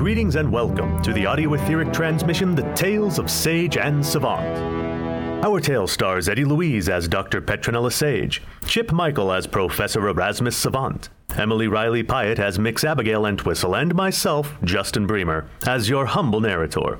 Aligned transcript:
Greetings 0.00 0.36
and 0.36 0.50
welcome 0.50 1.02
to 1.02 1.12
the 1.12 1.26
audio 1.26 1.52
etheric 1.52 1.92
transmission 1.92 2.54
The 2.54 2.62
Tales 2.72 3.18
of 3.18 3.30
Sage 3.30 3.76
and 3.76 4.04
Savant. 4.04 5.44
Our 5.44 5.60
tale 5.60 5.86
stars 5.86 6.26
Eddie 6.26 6.46
Louise 6.46 6.88
as 6.88 7.06
Dr. 7.06 7.42
Petronella 7.42 7.92
Sage, 7.92 8.40
Chip 8.64 8.92
Michael 8.92 9.30
as 9.30 9.46
Professor 9.46 10.08
Erasmus 10.08 10.56
Savant, 10.56 11.10
Emily 11.36 11.68
Riley 11.68 12.02
Piatt 12.02 12.38
as 12.38 12.58
Mix 12.58 12.82
Abigail 12.82 13.24
Entwhistle, 13.24 13.78
and 13.78 13.94
myself, 13.94 14.54
Justin 14.64 15.06
Bremer, 15.06 15.50
as 15.66 15.90
your 15.90 16.06
humble 16.06 16.40
narrator. 16.40 16.98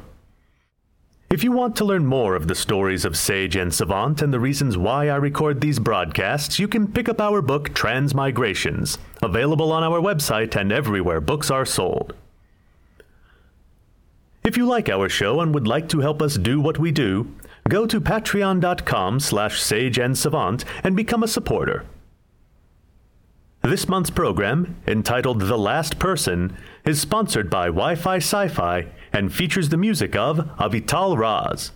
If 1.30 1.43
you 1.43 1.53
want 1.53 1.76
to 1.76 1.86
learn 1.86 2.04
more 2.04 2.36
of 2.36 2.48
the 2.48 2.54
stories 2.54 3.07
of 3.07 3.17
Sage 3.17 3.57
and 3.57 3.72
Savant 3.72 4.21
and 4.21 4.30
the 4.30 4.40
reasons 4.40 4.76
why 4.76 5.08
I 5.08 5.17
record 5.17 5.62
these 5.62 5.79
broadcasts, 5.79 6.58
you 6.58 6.68
can 6.68 6.86
pick 6.86 7.08
up 7.08 7.18
our 7.18 7.40
book 7.40 7.71
Transmigrations, 7.71 8.98
available 9.22 9.72
on 9.72 9.82
our 9.82 10.00
website 10.03 10.54
and 10.54 10.71
everywhere 10.71 11.22
books 11.22 11.50
are 11.50 11.64
sold. 11.64 12.12
If 14.43 14.57
you 14.57 14.67
like 14.67 14.89
our 14.89 15.08
show 15.08 15.40
and 15.40 15.53
would 15.54 15.67
like 15.67 15.89
to 15.90 16.00
help 16.00 16.22
us 16.22 16.36
do 16.36 16.61
what 16.61 16.79
we 16.79 16.90
do, 16.93 17.35
go 17.68 17.86
to 17.86 18.00
patreon.com 18.00 19.21
slash 19.21 19.61
sageandsavant 19.61 20.64
and 20.82 20.96
become 20.96 21.22
a 21.22 21.29
supporter. 21.29 21.85
This 23.63 23.86
month's 23.86 24.08
program, 24.08 24.76
entitled 24.86 25.40
The 25.40 25.58
Last 25.58 25.99
Person, 25.99 26.57
is 26.86 26.99
sponsored 26.99 27.50
by 27.50 27.66
Wi 27.66 27.94
Fi 27.94 28.16
Sci 28.16 28.49
Fi 28.49 28.86
and 29.13 29.32
features 29.32 29.68
the 29.68 29.76
music 29.76 30.16
of 30.16 30.39
Avital 30.58 31.18
Raz. 31.18 31.72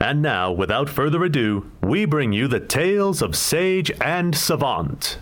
And 0.00 0.22
now, 0.22 0.50
without 0.50 0.88
further 0.88 1.22
ado, 1.22 1.70
we 1.82 2.06
bring 2.06 2.32
you 2.32 2.48
the 2.48 2.60
tales 2.60 3.20
of 3.20 3.36
Sage 3.36 3.92
and 4.00 4.34
Savant. 4.34 5.18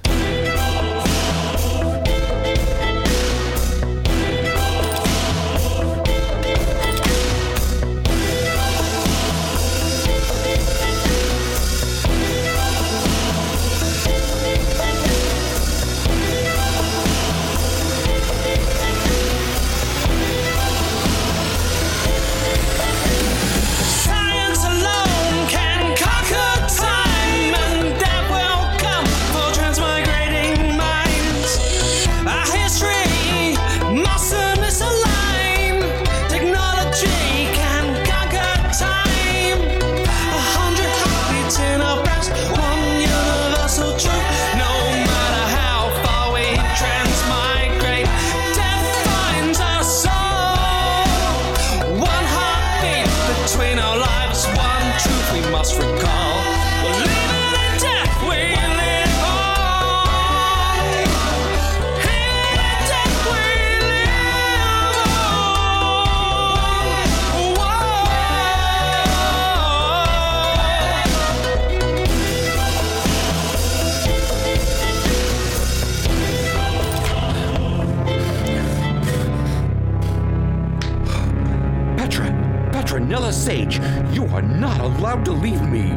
Allowed 84.98 85.24
to 85.24 85.30
leave 85.30 85.62
me. 85.62 85.90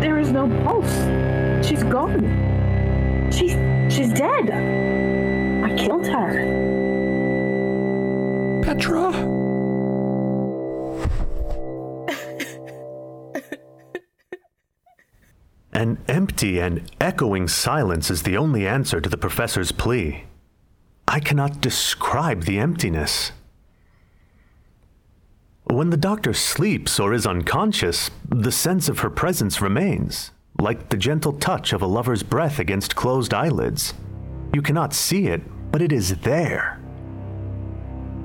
There 0.00 0.18
is 0.18 0.30
no 0.30 0.46
pulse. 0.62 1.66
She's 1.66 1.82
gone. 1.82 2.22
She's 3.32 3.52
she's 3.92 4.12
dead. 4.12 4.50
I 5.64 5.74
killed 5.76 6.06
her. 6.06 6.62
Petra? 8.62 9.10
An 15.72 15.98
empty 16.06 16.60
and 16.60 16.88
echoing 17.00 17.48
silence 17.48 18.08
is 18.08 18.22
the 18.22 18.36
only 18.36 18.64
answer 18.68 19.00
to 19.00 19.08
the 19.08 19.16
professor's 19.16 19.72
plea. 19.72 20.24
I 21.08 21.18
cannot 21.18 21.60
describe 21.60 22.44
the 22.44 22.60
emptiness. 22.60 23.32
When 25.70 25.90
the 25.90 25.96
doctor 25.96 26.34
sleeps 26.34 27.00
or 27.00 27.14
is 27.14 27.26
unconscious, 27.26 28.10
the 28.28 28.52
sense 28.52 28.88
of 28.88 28.98
her 28.98 29.08
presence 29.10 29.60
remains, 29.60 30.30
like 30.60 30.90
the 30.90 30.96
gentle 30.96 31.32
touch 31.32 31.72
of 31.72 31.80
a 31.80 31.86
lover's 31.86 32.22
breath 32.22 32.58
against 32.58 32.94
closed 32.94 33.32
eyelids. 33.32 33.94
You 34.52 34.60
cannot 34.60 34.92
see 34.92 35.26
it, 35.28 35.42
but 35.72 35.80
it 35.80 35.90
is 35.90 36.16
there. 36.18 36.80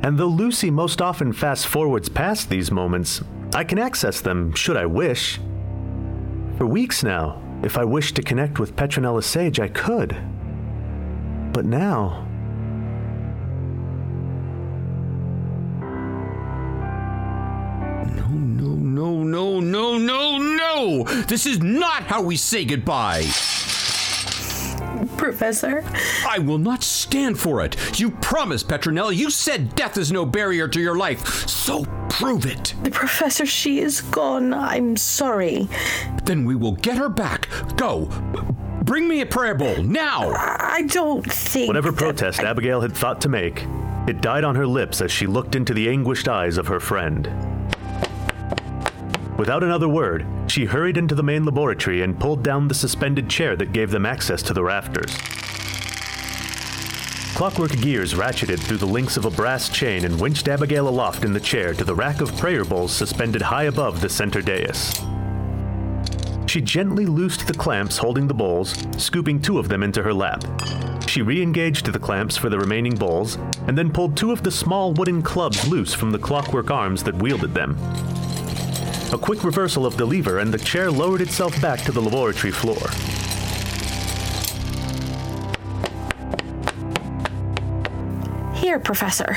And 0.03 0.17
though 0.17 0.28
Lucy 0.28 0.69
most 0.69 1.01
often 1.01 1.31
fast 1.33 1.67
forwards 1.67 2.09
past 2.09 2.49
these 2.49 2.72
moments, 2.72 3.22
I 3.53 3.63
can 3.63 3.79
access 3.79 4.22
them 4.22 4.53
should 4.53 4.78
I 4.78 4.85
wish. 4.85 5.39
For 6.57 6.66
weeks 6.66 7.03
now, 7.03 7.41
if 7.63 7.78
I 7.78 7.85
wished 7.85 8.16
to 8.17 8.22
connect 8.22 8.59
with 8.59 8.75
Petronella 8.75 9.23
Sage, 9.23 9.59
I 9.59 9.69
could. 9.69 10.16
But 11.53 11.66
now, 11.66 12.28
no, 18.99 19.23
no, 19.23 19.61
no, 19.61 19.97
no, 19.97 20.37
no, 20.37 20.37
no! 20.37 21.03
This 21.23 21.45
is 21.45 21.59
not 21.61 22.03
how 22.03 22.21
we 22.21 22.35
say 22.35 22.65
goodbye! 22.65 23.21
Professor, 25.15 25.85
I 26.27 26.39
will 26.39 26.57
not 26.57 26.83
stand 26.83 27.39
for 27.39 27.61
it. 27.63 27.97
You 27.97 28.11
promised, 28.11 28.67
Petronella. 28.67 29.15
You 29.15 29.29
said 29.29 29.73
death 29.75 29.97
is 29.97 30.11
no 30.11 30.25
barrier 30.25 30.67
to 30.67 30.81
your 30.81 30.97
life. 30.97 31.25
So 31.47 31.85
prove 32.09 32.45
it. 32.45 32.73
the 32.83 32.91
professor, 32.91 33.45
she 33.45 33.79
is 33.79 34.01
gone. 34.01 34.53
I'm 34.53 34.97
sorry. 34.97 35.69
Then 36.25 36.43
we 36.43 36.55
will 36.55 36.73
get 36.73 36.97
her 36.97 37.09
back. 37.09 37.47
Go. 37.77 38.05
Bring 38.83 39.07
me 39.07 39.21
a 39.21 39.25
prayer 39.25 39.55
bowl 39.55 39.81
now. 39.81 40.31
I 40.35 40.83
don't 40.87 41.25
think. 41.31 41.67
whatever 41.69 41.91
that- 41.91 41.97
protest 41.97 42.41
Abigail 42.41 42.81
had 42.81 42.93
thought 42.97 43.21
to 43.21 43.29
make, 43.29 43.66
it 44.07 44.19
died 44.21 44.43
on 44.43 44.55
her 44.55 44.67
lips 44.67 44.99
as 44.99 45.09
she 45.11 45.25
looked 45.25 45.55
into 45.55 45.73
the 45.73 45.87
anguished 45.89 46.27
eyes 46.27 46.57
of 46.57 46.67
her 46.67 46.79
friend. 46.81 47.29
Without 49.39 49.63
another 49.63 49.88
word, 49.88 50.27
she 50.47 50.66
hurried 50.66 50.97
into 50.97 51.16
the 51.16 51.23
main 51.23 51.45
laboratory 51.45 52.01
and 52.01 52.19
pulled 52.19 52.44
down 52.44 52.67
the 52.67 52.73
suspended 52.73 53.29
chair 53.29 53.55
that 53.55 53.72
gave 53.72 53.89
them 53.89 54.05
access 54.05 54.44
to 54.44 54.53
the 54.53 54.61
rafters. 54.61 55.16
Clockwork 57.38 57.72
gears 57.79 58.13
ratcheted 58.16 58.59
through 58.59 58.79
the 58.79 58.85
links 58.85 59.16
of 59.16 59.23
a 59.23 59.29
brass 59.29 59.69
chain 59.69 60.03
and 60.03 60.19
winched 60.19 60.49
Abigail 60.49 60.89
aloft 60.89 61.23
in 61.23 61.31
the 61.31 61.39
chair 61.39 61.73
to 61.73 61.85
the 61.85 61.95
rack 61.95 62.19
of 62.19 62.35
prayer 62.38 62.66
bowls 62.66 62.91
suspended 62.91 63.41
high 63.41 63.63
above 63.63 64.01
the 64.01 64.09
center 64.09 64.41
dais. 64.41 64.94
She 66.45 66.59
gently 66.59 67.05
loosed 67.05 67.47
the 67.47 67.53
clamps 67.53 67.97
holding 67.97 68.28
the 68.28 68.34
bowls, 68.34 68.75
scooping 68.97 69.41
two 69.41 69.58
of 69.58 69.69
them 69.69 69.84
into 69.84 70.03
her 70.03 70.14
lap. 70.14 70.43
She 71.08 71.22
re 71.22 71.41
engaged 71.41 71.85
the 71.85 71.97
clamps 71.97 72.35
for 72.35 72.49
the 72.49 72.59
remaining 72.59 72.96
bowls, 72.96 73.37
and 73.67 73.78
then 73.78 73.93
pulled 73.93 74.17
two 74.17 74.34
of 74.34 74.43
the 74.43 74.52
small 74.52 74.91
wooden 74.91 75.22
clubs 75.22 75.66
loose 75.66 75.93
from 75.93 76.11
the 76.11 76.19
clockwork 76.19 76.69
arms 76.69 77.03
that 77.03 77.16
wielded 77.16 77.53
them. 77.53 77.78
A 79.11 79.17
quick 79.17 79.44
reversal 79.44 79.85
of 79.88 79.97
the 79.97 80.06
lever, 80.06 80.40
and 80.40 80.53
the 80.53 80.59
chair 80.59 80.91
lowered 80.91 81.22
itself 81.22 81.59
back 81.61 81.82
to 81.82 81.91
the 81.91 82.02
laboratory 82.02 82.52
floor. 82.52 82.78
Here, 88.53 88.78
Professor. 88.79 89.34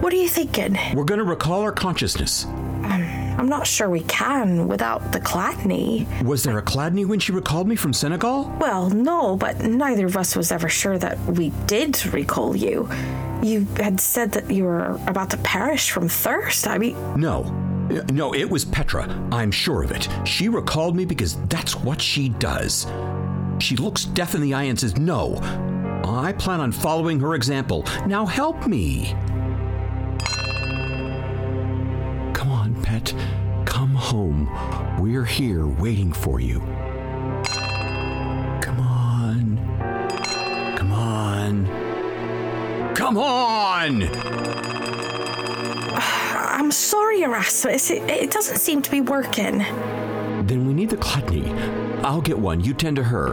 What 0.00 0.12
are 0.12 0.16
you 0.16 0.28
thinking? 0.28 0.76
We're 0.94 1.04
going 1.04 1.18
to 1.18 1.24
recall 1.24 1.62
our 1.62 1.72
consciousness. 1.72 2.44
Um, 2.44 3.02
I'm 3.38 3.48
not 3.48 3.66
sure 3.66 3.88
we 3.88 4.00
can 4.02 4.68
without 4.68 5.12
the 5.12 5.20
Chladni. 5.20 6.06
Was 6.24 6.42
there 6.42 6.58
a 6.58 6.62
Chladni 6.62 7.06
when 7.06 7.18
she 7.18 7.32
recalled 7.32 7.66
me 7.68 7.76
from 7.76 7.92
Senegal? 7.92 8.52
Well, 8.60 8.90
no, 8.90 9.36
but 9.36 9.60
neither 9.62 10.06
of 10.06 10.16
us 10.16 10.36
was 10.36 10.50
ever 10.52 10.68
sure 10.68 10.98
that 10.98 11.18
we 11.26 11.50
did 11.66 12.04
recall 12.12 12.54
you. 12.56 12.88
You 13.42 13.66
had 13.76 14.00
said 14.00 14.32
that 14.32 14.50
you 14.50 14.64
were 14.64 15.00
about 15.06 15.30
to 15.30 15.36
perish 15.38 15.90
from 15.90 16.08
thirst. 16.08 16.66
I 16.66 16.78
mean, 16.78 16.96
No. 17.18 17.44
No, 18.12 18.34
it 18.34 18.48
was 18.48 18.64
Petra. 18.64 19.04
I'm 19.32 19.50
sure 19.50 19.82
of 19.82 19.90
it. 19.92 20.08
She 20.24 20.48
recalled 20.48 20.94
me 20.94 21.04
because 21.04 21.40
that's 21.46 21.74
what 21.76 22.00
she 22.00 22.28
does. 22.28 22.86
She 23.60 23.76
looks 23.76 24.04
death 24.04 24.34
in 24.34 24.40
the 24.40 24.54
eye 24.54 24.64
and 24.64 24.78
says, 24.78 24.96
No, 24.96 25.36
I 26.04 26.34
plan 26.38 26.60
on 26.60 26.72
following 26.72 27.18
her 27.20 27.34
example. 27.34 27.84
Now 28.06 28.26
help 28.26 28.66
me. 28.66 29.14
Come 32.34 32.50
on, 32.50 32.80
pet. 32.82 33.14
Come 33.64 33.94
home. 33.94 34.48
We're 35.00 35.24
here 35.24 35.66
waiting 35.66 36.12
for 36.12 36.40
you. 36.40 36.60
Come 38.60 38.80
on. 38.80 39.58
Come 40.76 40.92
on. 40.92 41.88
Come 42.94 43.16
on! 43.16 44.00
I'm 46.68 46.72
sorry, 46.72 47.22
Erasmus. 47.22 47.90
It, 47.90 48.02
it 48.02 48.30
doesn't 48.30 48.58
seem 48.58 48.82
to 48.82 48.90
be 48.90 49.00
working. 49.00 49.60
Then 50.46 50.66
we 50.66 50.74
need 50.74 50.90
the 50.90 50.98
Chladni. 50.98 51.48
I'll 52.04 52.20
get 52.20 52.38
one. 52.38 52.62
You 52.62 52.74
tend 52.74 52.96
to 52.96 53.04
her. 53.04 53.32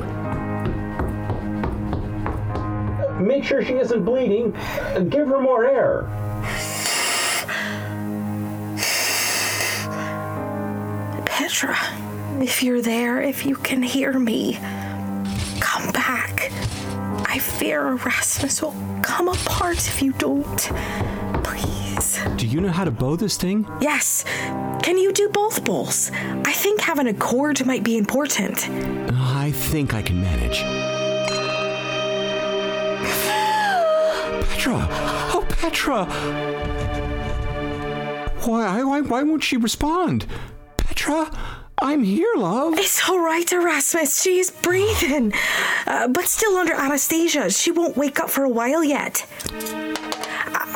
Make 3.20 3.44
sure 3.44 3.62
she 3.62 3.74
isn't 3.74 4.06
bleeding. 4.06 4.52
Give 5.10 5.28
her 5.28 5.42
more 5.42 5.66
air. 5.66 6.04
Petra, 11.26 11.78
if 12.42 12.64
you're 12.64 12.82
there, 12.82 13.22
if 13.22 13.46
you 13.46 13.58
can 13.58 13.84
hear 13.84 14.18
me, 14.18 14.54
come 15.60 15.92
back. 15.92 16.54
I 17.28 17.38
fear 17.40 17.86
Erasmus 17.86 18.62
will 18.62 18.76
come 19.02 19.28
apart 19.28 19.90
if 19.90 20.02
you 20.02 20.14
don't. 20.14 20.72
Please. 21.44 21.85
Do 22.38 22.48
you 22.48 22.60
know 22.60 22.72
how 22.72 22.84
to 22.84 22.92
bow 22.92 23.16
this 23.16 23.38
thing? 23.38 23.66
Yes. 23.80 24.26
Can 24.84 24.98
you 24.98 25.14
do 25.14 25.30
both 25.30 25.64
bowls? 25.64 26.12
I 26.14 26.52
think 26.52 26.82
having 26.82 27.08
a 27.08 27.14
chord 27.14 27.66
might 27.66 27.84
be 27.84 27.98
important. 27.98 28.70
I 29.12 29.52
think 29.54 29.94
I 29.94 30.02
can 30.02 30.22
manage. 30.22 30.60
Petra! 34.50 34.88
Oh, 35.34 35.46
Petra! 35.50 36.06
Why, 38.46 38.84
why, 38.84 39.02
why 39.02 39.24
won't 39.24 39.44
she 39.44 39.58
respond? 39.58 40.26
Petra, 40.78 41.32
I'm 41.80 42.04
here, 42.04 42.34
love. 42.36 42.78
It's 42.78 43.10
all 43.10 43.20
right, 43.20 43.52
Erasmus. 43.52 44.22
She 44.22 44.40
is 44.40 44.52
breathing, 44.52 45.34
uh, 45.88 46.08
but 46.08 46.26
still 46.26 46.58
under 46.58 46.74
anesthesia. 46.74 47.50
She 47.50 47.72
won't 47.72 47.98
wake 47.98 48.20
up 48.20 48.30
for 48.30 48.44
a 48.44 48.50
while 48.50 48.84
yet. 48.84 49.26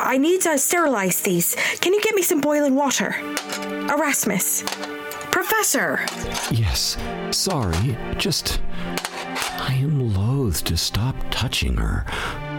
I, 0.02 0.18
need 0.18 0.40
to 0.42 0.58
sterilize 0.58 1.20
these. 1.22 1.54
Can 1.80 1.94
you 1.94 2.00
get 2.00 2.14
me 2.14 2.22
some 2.22 2.40
boiling 2.40 2.74
water? 2.74 3.14
Erasmus. 3.88 4.62
Professor. 5.30 6.00
Yes, 6.50 6.96
sorry. 7.30 7.96
Just. 8.16 8.60
I 9.58 9.78
am 9.80 10.14
loath 10.14 10.64
to 10.64 10.76
stop 10.76 11.14
touching 11.30 11.76
her. 11.76 12.04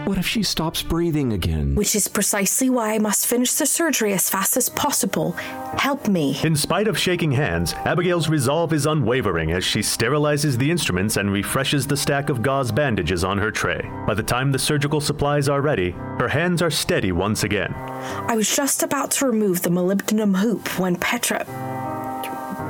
What 0.04 0.18
if 0.18 0.26
she 0.26 0.42
stops 0.42 0.82
breathing 0.82 1.32
again? 1.32 1.74
Which 1.76 1.94
is 1.94 2.08
precisely 2.08 2.68
why 2.68 2.94
I 2.94 2.98
must 2.98 3.26
finish 3.26 3.52
the 3.54 3.66
surgery 3.66 4.12
as 4.12 4.28
fast 4.28 4.56
as 4.56 4.68
possible. 4.68 5.32
Help 5.78 6.08
me. 6.08 6.40
In 6.42 6.56
spite 6.56 6.88
of 6.88 6.98
shaking 6.98 7.30
hands, 7.30 7.72
Abigail's 7.84 8.28
resolve 8.28 8.72
is 8.72 8.86
unwavering 8.86 9.52
as 9.52 9.64
she 9.64 9.78
sterilizes 9.78 10.58
the 10.58 10.70
instruments 10.70 11.16
and 11.18 11.32
refreshes 11.32 11.86
the 11.86 11.96
stack 11.96 12.30
of 12.30 12.42
gauze 12.42 12.72
bandages 12.72 13.22
on 13.22 13.38
her 13.38 13.50
tray. 13.52 13.80
By 14.06 14.14
the 14.14 14.22
time 14.24 14.50
the 14.50 14.58
surgical 14.58 15.00
supplies 15.00 15.48
are 15.48 15.60
ready, 15.60 15.90
her 16.18 16.28
hands 16.28 16.62
are 16.62 16.70
steady 16.70 17.12
once 17.12 17.44
again. 17.44 17.72
I 17.74 18.34
was 18.34 18.54
just 18.54 18.82
about 18.82 19.12
to 19.12 19.26
remove 19.26 19.62
the 19.62 19.70
molybdenum 19.70 20.36
hoop 20.38 20.78
when 20.80 20.96
Petra. 20.96 21.44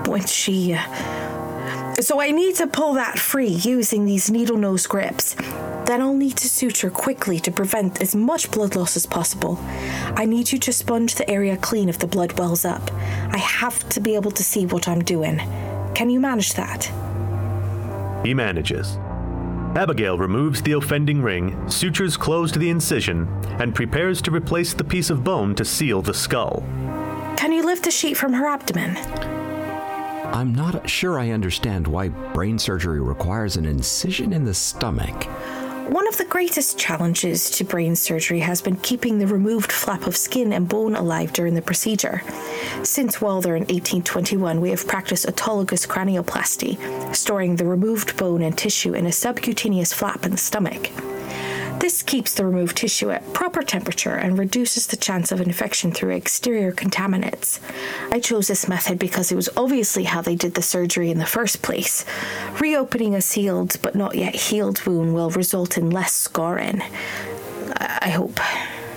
when 0.06 0.26
she. 0.26 0.74
uh, 0.74 1.94
So 2.00 2.20
I 2.20 2.30
need 2.30 2.56
to 2.56 2.66
pull 2.66 2.94
that 2.94 3.18
free 3.18 3.48
using 3.48 4.04
these 4.04 4.30
needle 4.30 4.58
nose 4.58 4.86
grips. 4.86 5.34
Then 5.86 6.00
I'll 6.00 6.14
need 6.14 6.36
to 6.38 6.48
suture 6.48 6.90
quickly 6.90 7.40
to 7.40 7.50
prevent 7.50 8.00
as 8.00 8.14
much 8.14 8.50
blood 8.50 8.76
loss 8.76 8.96
as 8.96 9.06
possible. 9.06 9.58
I 10.16 10.24
need 10.24 10.52
you 10.52 10.58
to 10.58 10.72
sponge 10.72 11.16
the 11.16 11.28
area 11.28 11.56
clean 11.56 11.88
if 11.88 11.98
the 11.98 12.06
blood 12.06 12.38
wells 12.38 12.64
up. 12.64 12.90
I 13.30 13.38
have 13.38 13.88
to 13.90 14.00
be 14.00 14.14
able 14.14 14.30
to 14.30 14.44
see 14.44 14.66
what 14.66 14.88
I'm 14.88 15.02
doing. 15.02 15.38
Can 15.94 16.08
you 16.08 16.20
manage 16.20 16.54
that? 16.54 16.84
He 18.24 18.32
manages. 18.32 18.96
Abigail 19.74 20.18
removes 20.18 20.62
the 20.62 20.72
offending 20.72 21.22
ring, 21.22 21.68
sutures 21.68 22.16
closed 22.16 22.58
the 22.58 22.68
incision, 22.68 23.26
and 23.58 23.74
prepares 23.74 24.20
to 24.22 24.30
replace 24.30 24.74
the 24.74 24.84
piece 24.84 25.10
of 25.10 25.24
bone 25.24 25.54
to 25.54 25.64
seal 25.64 26.02
the 26.02 26.14
skull. 26.14 26.62
Can 27.36 27.52
you 27.52 27.64
lift 27.64 27.84
the 27.84 27.90
sheet 27.90 28.16
from 28.16 28.34
her 28.34 28.46
abdomen? 28.46 28.96
I'm 30.32 30.54
not 30.54 30.88
sure 30.88 31.18
I 31.18 31.30
understand 31.30 31.86
why 31.86 32.08
brain 32.08 32.58
surgery 32.58 33.00
requires 33.00 33.56
an 33.56 33.64
incision 33.64 34.32
in 34.32 34.44
the 34.44 34.54
stomach. 34.54 35.26
One 35.92 36.08
of 36.08 36.16
the 36.16 36.24
greatest 36.24 36.78
challenges 36.78 37.50
to 37.50 37.64
brain 37.64 37.96
surgery 37.96 38.40
has 38.40 38.62
been 38.62 38.76
keeping 38.76 39.18
the 39.18 39.26
removed 39.26 39.70
flap 39.70 40.06
of 40.06 40.16
skin 40.16 40.50
and 40.50 40.66
bone 40.66 40.96
alive 40.96 41.34
during 41.34 41.52
the 41.52 41.60
procedure. 41.60 42.22
Since 42.82 43.20
Walther 43.20 43.54
in 43.54 43.64
1821, 43.64 44.62
we 44.62 44.70
have 44.70 44.88
practiced 44.88 45.26
autologous 45.26 45.86
cranioplasty, 45.86 47.14
storing 47.14 47.56
the 47.56 47.66
removed 47.66 48.16
bone 48.16 48.40
and 48.40 48.56
tissue 48.56 48.94
in 48.94 49.04
a 49.04 49.12
subcutaneous 49.12 49.92
flap 49.92 50.24
in 50.24 50.30
the 50.30 50.38
stomach. 50.38 50.90
This 51.82 52.00
keeps 52.00 52.34
the 52.34 52.46
removed 52.46 52.76
tissue 52.76 53.10
at 53.10 53.32
proper 53.32 53.60
temperature 53.60 54.14
and 54.14 54.38
reduces 54.38 54.86
the 54.86 54.96
chance 54.96 55.32
of 55.32 55.40
infection 55.40 55.90
through 55.90 56.14
exterior 56.14 56.70
contaminants. 56.70 57.58
I 58.12 58.20
chose 58.20 58.46
this 58.46 58.68
method 58.68 59.00
because 59.00 59.32
it 59.32 59.34
was 59.34 59.48
obviously 59.56 60.04
how 60.04 60.22
they 60.22 60.36
did 60.36 60.54
the 60.54 60.62
surgery 60.62 61.10
in 61.10 61.18
the 61.18 61.26
first 61.26 61.60
place. 61.60 62.04
Reopening 62.60 63.16
a 63.16 63.20
sealed 63.20 63.78
but 63.82 63.96
not 63.96 64.14
yet 64.14 64.36
healed 64.36 64.86
wound 64.86 65.12
will 65.12 65.30
result 65.30 65.76
in 65.76 65.90
less 65.90 66.12
scarring. 66.12 66.82
I 67.76 68.10
hope. 68.10 68.38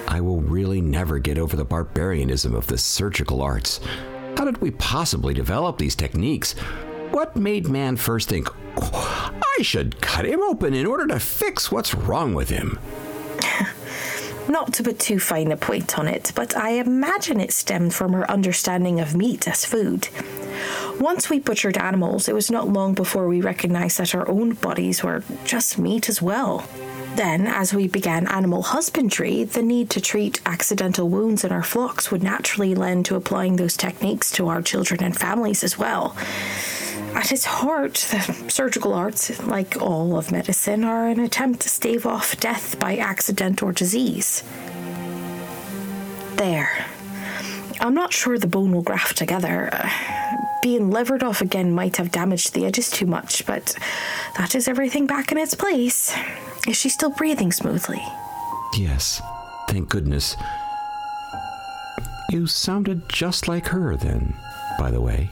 I 0.08 0.22
will 0.22 0.42
really 0.42 0.80
never 0.80 1.18
get 1.18 1.40
over 1.40 1.56
the 1.56 1.66
barbarianism 1.66 2.54
of 2.54 2.68
the 2.68 2.78
surgical 2.78 3.42
arts. 3.42 3.80
How 4.38 4.46
did 4.46 4.60
we 4.60 4.70
possibly 4.70 5.34
develop 5.34 5.80
these 5.80 5.96
techniques? 5.96 6.54
What 7.12 7.36
made 7.36 7.68
man 7.68 7.98
first 7.98 8.30
think, 8.30 8.50
"Oh, 8.78 9.32
I 9.58 9.62
should 9.62 10.02
cut 10.02 10.26
him 10.26 10.42
open 10.42 10.74
in 10.74 10.86
order 10.86 11.08
to 11.08 11.20
fix 11.20 11.72
what's 11.72 11.96
wrong 11.96 12.34
with 12.34 12.50
him? 12.50 12.78
Not 14.50 14.74
to 14.74 14.84
put 14.84 15.00
too 15.00 15.20
fine 15.20 15.52
a 15.52 15.58
point 15.58 15.98
on 15.98 16.08
it, 16.08 16.32
but 16.36 16.56
I 16.56 16.72
imagine 16.72 17.40
it 17.40 17.52
stemmed 17.52 17.94
from 17.94 18.14
her 18.14 18.30
understanding 18.30 19.00
of 19.00 19.16
meat 19.16 19.48
as 19.48 19.66
food. 19.66 20.10
Once 21.00 21.30
we 21.30 21.40
butchered 21.40 21.78
animals, 21.78 22.28
it 22.28 22.36
was 22.36 22.50
not 22.52 22.70
long 22.70 22.94
before 22.94 23.28
we 23.28 23.42
recognized 23.42 23.98
that 23.98 24.16
our 24.16 24.28
own 24.30 24.54
bodies 24.54 25.04
were 25.04 25.24
just 25.44 25.78
meat 25.78 26.08
as 26.08 26.22
well. 26.22 26.68
Then, 27.16 27.48
as 27.48 27.74
we 27.74 27.88
began 27.88 28.28
animal 28.28 28.62
husbandry, 28.62 29.46
the 29.46 29.62
need 29.62 29.90
to 29.92 30.02
treat 30.02 30.42
accidental 30.46 31.08
wounds 31.08 31.46
in 31.46 31.52
our 31.54 31.64
flocks 31.64 32.12
would 32.12 32.22
naturally 32.22 32.76
lend 32.76 33.06
to 33.06 33.16
applying 33.16 33.56
those 33.56 33.78
techniques 33.78 34.32
to 34.32 34.50
our 34.50 34.62
children 34.62 35.02
and 35.02 35.18
families 35.18 35.64
as 35.64 35.78
well. 35.78 36.14
At 37.14 37.32
its 37.32 37.46
heart, 37.46 37.94
the 38.12 38.50
surgical 38.50 38.94
arts, 38.94 39.42
like 39.44 39.82
all 39.82 40.18
of 40.18 40.34
medicine, 40.34 40.84
are 40.84 41.08
an 41.08 41.22
attempt 41.22 41.62
to 41.62 41.70
stave 41.70 42.06
off 42.06 42.38
death 42.42 42.78
by 42.80 42.98
accident 42.98 43.64
or 43.64 43.72
disease. 43.72 44.44
There. 46.36 46.86
I'm 47.80 47.94
not 47.94 48.12
sure 48.12 48.38
the 48.38 48.48
bone 48.48 48.74
will 48.74 48.82
graft 48.82 49.18
together. 49.18 49.70
Uh, 49.72 49.90
being 50.62 50.92
levered 50.92 51.24
off 51.24 51.42
again 51.42 51.72
might 51.72 51.96
have 51.96 52.12
damaged 52.12 52.54
the 52.54 52.66
edges 52.66 52.90
too 52.90 53.06
much, 53.06 53.46
but 53.46 53.78
that 54.38 54.54
is 54.54 54.68
everything 54.68 55.08
back 55.08 55.32
in 55.32 55.38
its 55.38 55.56
place. 55.56 56.14
Is 56.68 56.76
she 56.76 56.90
still 56.90 57.12
breathing 57.12 57.52
smoothly? 57.52 58.02
Yes, 58.78 59.22
thank 59.68 59.90
goodness. 59.90 60.36
You 62.32 62.48
sounded 62.48 63.08
just 63.08 63.48
like 63.48 63.68
her 63.68 63.96
then, 63.96 64.36
by 64.80 64.90
the 64.90 65.02
way. 65.02 65.30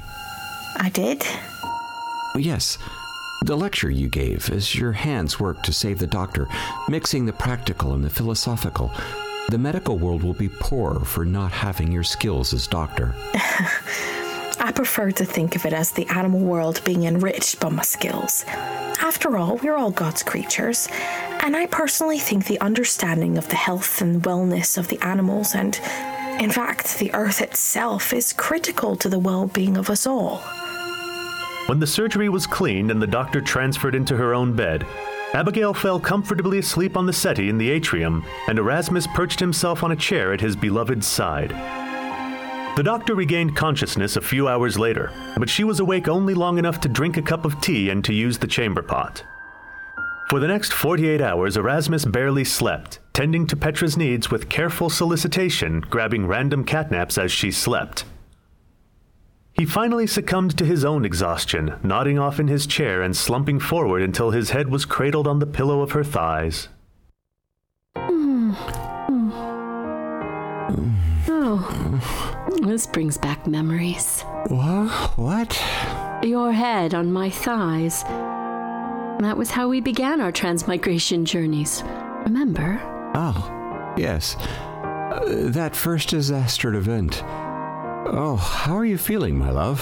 I 0.78 0.90
did. 0.90 1.24
Yes, 2.36 2.78
the 3.46 3.58
lecture 3.58 3.90
you 3.90 4.10
gave 4.10 4.50
as 4.52 4.76
your 4.76 4.92
hands 4.92 5.40
worked 5.40 5.66
to 5.66 5.74
save 5.74 6.00
the 6.00 6.08
doctor, 6.08 6.48
mixing 6.88 7.26
the 7.26 7.34
practical 7.34 7.94
and 7.94 8.04
the 8.04 8.10
philosophical. 8.10 8.92
The 9.50 9.58
medical 9.58 9.98
world 9.98 10.24
will 10.24 10.34
be 10.34 10.50
poor 10.50 11.00
for 11.00 11.26
not 11.26 11.52
having 11.52 11.92
your 11.92 12.04
skills 12.04 12.54
as 12.54 12.68
doctor. 12.68 13.14
I 14.64 14.72
prefer 14.72 15.12
to 15.12 15.26
think 15.26 15.58
of 15.58 15.66
it 15.66 15.74
as 15.74 15.92
the 15.92 16.08
animal 16.08 16.40
world 16.40 16.82
being 16.86 17.04
enriched 17.04 17.60
by 17.60 17.68
my 17.68 17.84
skills. 17.84 18.46
After 18.48 19.36
all, 19.36 19.58
we're 19.58 19.76
all 19.76 19.92
God's 19.92 20.24
creatures, 20.24 20.88
and 21.42 21.54
I 21.54 21.66
personally 21.66 22.18
think 22.18 22.46
the 22.46 22.62
understanding 22.62 23.38
of 23.38 23.50
the 23.50 23.58
health 23.58 24.02
and 24.02 24.24
wellness 24.24 24.78
of 24.78 24.88
the 24.88 25.06
animals 25.06 25.54
and, 25.54 25.78
in 26.40 26.50
fact, 26.50 26.98
the 26.98 27.14
earth 27.14 27.42
itself 27.42 28.14
is 28.14 28.32
critical 28.32 28.96
to 28.96 29.10
the 29.10 29.20
well 29.20 29.48
being 29.48 29.76
of 29.76 29.90
us 29.90 30.08
all. 30.08 30.38
When 31.66 31.82
the 31.82 31.86
surgery 31.86 32.30
was 32.30 32.48
cleaned 32.48 32.90
and 32.90 33.02
the 33.02 33.06
doctor 33.06 33.42
transferred 33.42 33.96
into 33.96 34.16
her 34.16 34.34
own 34.34 34.56
bed, 34.56 34.86
Abigail 35.34 35.74
fell 35.74 36.00
comfortably 36.00 36.60
asleep 36.60 36.96
on 36.96 37.06
the 37.06 37.12
settee 37.12 37.50
in 37.50 37.58
the 37.58 37.70
atrium, 37.70 38.24
and 38.48 38.58
Erasmus 38.58 39.08
perched 39.08 39.42
himself 39.42 39.84
on 39.84 39.92
a 39.92 39.98
chair 39.98 40.32
at 40.32 40.40
his 40.40 40.56
beloved's 40.56 41.06
side. 41.06 41.83
The 42.76 42.84
doctor 42.84 43.14
regained 43.14 43.56
consciousness 43.56 44.16
a 44.16 44.22
few 44.22 44.48
hours 44.48 44.80
later, 44.80 45.12
but 45.38 45.48
she 45.50 45.64
was 45.64 45.80
awake 45.80 46.08
only 46.08 46.34
long 46.34 46.58
enough 46.58 46.80
to 46.82 46.90
drink 46.90 47.18
a 47.18 47.22
cup 47.22 47.46
of 47.46 47.62
tea 47.62 47.92
and 47.92 48.04
to 48.04 48.14
use 48.14 48.40
the 48.40 48.48
chamber 48.48 48.82
pot. 48.82 49.24
For 50.28 50.40
the 50.40 50.48
next 50.48 50.74
48 50.74 51.22
hours, 51.22 51.56
Erasmus 51.56 52.06
barely 52.06 52.44
slept, 52.44 52.98
tending 53.14 53.46
to 53.48 53.56
Petra's 53.56 53.96
needs 53.96 54.32
with 54.32 54.50
careful 54.50 54.90
solicitation, 54.90 55.82
grabbing 55.82 56.26
random 56.26 56.66
catnaps 56.66 57.22
as 57.22 57.32
she 57.32 57.52
slept. 57.52 58.06
He 59.54 59.66
finally 59.66 60.08
succumbed 60.08 60.58
to 60.58 60.66
his 60.66 60.84
own 60.84 61.06
exhaustion, 61.06 61.76
nodding 61.84 62.18
off 62.18 62.40
in 62.40 62.48
his 62.48 62.66
chair 62.66 63.04
and 63.04 63.16
slumping 63.16 63.60
forward 63.60 64.02
until 64.02 64.32
his 64.32 64.50
head 64.50 64.70
was 64.70 64.86
cradled 64.86 65.28
on 65.28 65.38
the 65.38 65.46
pillow 65.46 65.82
of 65.82 65.92
her 65.92 66.04
thighs. 66.04 66.70
Mm. 67.96 68.56
Mm. 69.10 69.32
Mm. 70.72 70.96
Oh, 71.28 72.33
this 72.70 72.88
brings 72.88 73.18
back 73.18 73.46
memories. 73.46 74.24
What? 74.48 74.90
What? 75.18 75.62
Your 76.24 76.52
head 76.52 76.94
on 76.94 77.12
my 77.12 77.30
thighs. 77.30 78.04
That 78.04 79.38
was 79.38 79.52
how 79.52 79.68
we 79.68 79.82
began 79.82 80.22
our 80.22 80.32
transmigration 80.32 81.26
journeys. 81.26 81.84
Remember? 82.26 82.82
Oh, 83.16 83.94
yes. 83.98 84.36
Uh, 84.38 85.50
that 85.52 85.76
first 85.76 86.10
disaster 86.10 86.74
event. 86.74 87.22
Oh, 87.26 88.36
how 88.36 88.76
are 88.76 88.86
you 88.86 88.98
feeling, 88.98 89.38
my 89.38 89.50
love? 89.50 89.80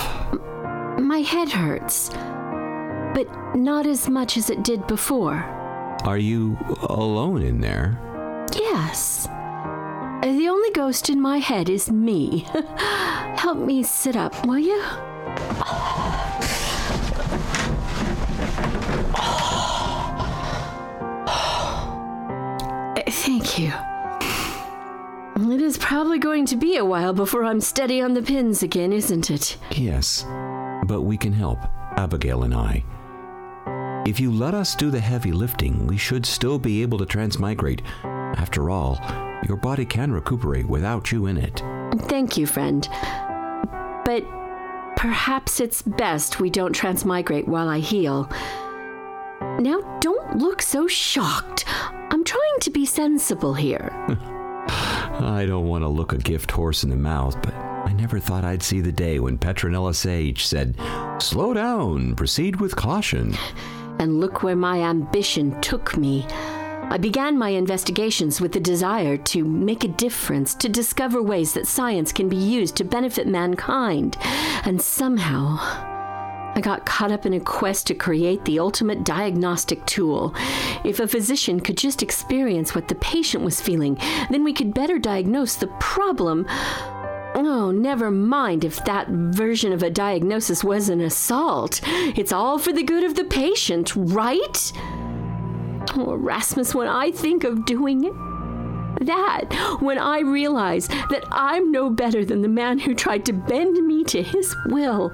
My 0.99 1.19
head 1.19 1.49
hurts, 1.49 2.09
but 2.09 3.27
not 3.55 3.85
as 3.87 4.09
much 4.09 4.37
as 4.37 4.49
it 4.49 4.63
did 4.63 4.85
before. 4.87 5.43
Are 6.03 6.17
you 6.17 6.57
alone 6.81 7.41
in 7.41 7.61
there? 7.61 7.99
Yes. 8.55 9.27
The 10.21 10.47
only 10.47 10.69
ghost 10.71 11.09
in 11.09 11.19
my 11.19 11.39
head 11.39 11.67
is 11.67 11.91
me. 11.91 12.45
Help 13.37 13.57
me 13.57 13.81
sit 13.81 14.15
up, 14.15 14.45
will 14.45 14.59
you? 14.59 14.81
Thank 23.09 23.57
you. 23.57 23.73
It 25.53 25.61
is 25.61 25.79
probably 25.79 26.19
going 26.19 26.45
to 26.45 26.55
be 26.55 26.77
a 26.77 26.85
while 26.85 27.13
before 27.13 27.43
I'm 27.43 27.59
steady 27.59 27.99
on 27.99 28.13
the 28.13 28.21
pins 28.21 28.61
again, 28.61 28.93
isn't 28.93 29.31
it? 29.31 29.57
Yes, 29.71 30.23
but 30.85 31.01
we 31.01 31.17
can 31.17 31.33
help, 31.33 31.57
Abigail 31.97 32.43
and 32.43 32.53
I. 32.53 32.83
If 34.07 34.19
you 34.19 34.31
let 34.31 34.53
us 34.53 34.75
do 34.75 34.91
the 34.91 34.99
heavy 34.99 35.31
lifting, 35.31 35.87
we 35.87 35.97
should 35.97 36.27
still 36.27 36.59
be 36.59 36.83
able 36.83 36.99
to 36.99 37.07
transmigrate. 37.07 37.81
After 38.03 38.69
all, 38.69 38.99
your 39.47 39.57
body 39.57 39.85
can 39.85 40.11
recuperate 40.11 40.67
without 40.67 41.11
you 41.11 41.27
in 41.27 41.37
it. 41.37 41.61
Thank 42.07 42.37
you, 42.37 42.45
friend. 42.45 42.87
But 44.05 44.23
perhaps 44.95 45.59
it's 45.59 45.81
best 45.81 46.39
we 46.39 46.49
don't 46.49 46.73
transmigrate 46.73 47.47
while 47.47 47.67
I 47.67 47.79
heal. 47.79 48.29
Now, 49.59 49.97
don't 49.99 50.37
look 50.37 50.61
so 50.61 50.87
shocked. 50.87 51.65
I'm 51.67 52.23
trying 52.23 52.59
to 52.61 52.69
be 52.69 52.85
sensible 52.85 53.53
here. 53.53 53.91
I 54.67 55.45
don't 55.47 55.67
want 55.67 55.83
to 55.83 55.87
look 55.87 56.13
a 56.13 56.17
gift 56.17 56.51
horse 56.51 56.83
in 56.83 56.89
the 56.89 56.95
mouth, 56.95 57.41
but 57.41 57.53
I 57.53 57.93
never 57.93 58.19
thought 58.19 58.45
I'd 58.45 58.63
see 58.63 58.79
the 58.79 58.91
day 58.91 59.19
when 59.19 59.37
Petronella 59.37 59.93
Sage 59.93 60.45
said, 60.45 60.75
Slow 61.19 61.53
down, 61.53 62.15
proceed 62.15 62.59
with 62.59 62.75
caution. 62.75 63.35
And 63.99 64.19
look 64.19 64.43
where 64.43 64.55
my 64.55 64.81
ambition 64.81 65.59
took 65.61 65.97
me. 65.97 66.25
I 66.91 66.97
began 66.97 67.37
my 67.37 67.47
investigations 67.47 68.41
with 68.41 68.51
the 68.51 68.59
desire 68.59 69.15
to 69.15 69.45
make 69.45 69.85
a 69.85 69.87
difference, 69.87 70.53
to 70.55 70.67
discover 70.67 71.23
ways 71.23 71.53
that 71.53 71.65
science 71.65 72.11
can 72.11 72.27
be 72.27 72.35
used 72.35 72.75
to 72.75 72.83
benefit 72.83 73.27
mankind. 73.27 74.17
And 74.65 74.81
somehow, 74.81 75.55
I 76.53 76.59
got 76.61 76.85
caught 76.85 77.13
up 77.13 77.25
in 77.25 77.33
a 77.33 77.39
quest 77.39 77.87
to 77.87 77.93
create 77.93 78.43
the 78.43 78.59
ultimate 78.59 79.05
diagnostic 79.05 79.85
tool. 79.85 80.35
If 80.83 80.99
a 80.99 81.07
physician 81.07 81.61
could 81.61 81.77
just 81.77 82.03
experience 82.03 82.75
what 82.75 82.89
the 82.89 82.95
patient 82.95 83.45
was 83.45 83.61
feeling, 83.61 83.97
then 84.29 84.43
we 84.43 84.51
could 84.51 84.73
better 84.73 84.99
diagnose 84.99 85.55
the 85.55 85.67
problem. 85.79 86.45
Oh, 87.35 87.71
never 87.71 88.11
mind 88.11 88.65
if 88.65 88.83
that 88.83 89.07
version 89.07 89.71
of 89.71 89.81
a 89.81 89.89
diagnosis 89.89 90.61
was 90.61 90.89
an 90.89 90.99
assault. 90.99 91.79
It's 92.17 92.33
all 92.33 92.57
for 92.57 92.73
the 92.73 92.83
good 92.83 93.05
of 93.05 93.15
the 93.15 93.23
patient, 93.23 93.95
right? 93.95 94.73
Oh, 95.95 96.13
Erasmus, 96.13 96.73
when 96.73 96.87
I 96.87 97.11
think 97.11 97.43
of 97.43 97.65
doing 97.65 98.01
that, 99.01 99.77
when 99.81 99.97
I 99.97 100.19
realize 100.19 100.87
that 100.87 101.23
I'm 101.31 101.71
no 101.71 101.89
better 101.89 102.23
than 102.23 102.41
the 102.41 102.47
man 102.47 102.79
who 102.79 102.93
tried 102.93 103.25
to 103.25 103.33
bend 103.33 103.85
me 103.85 104.03
to 104.05 104.21
his 104.21 104.55
will, 104.67 105.09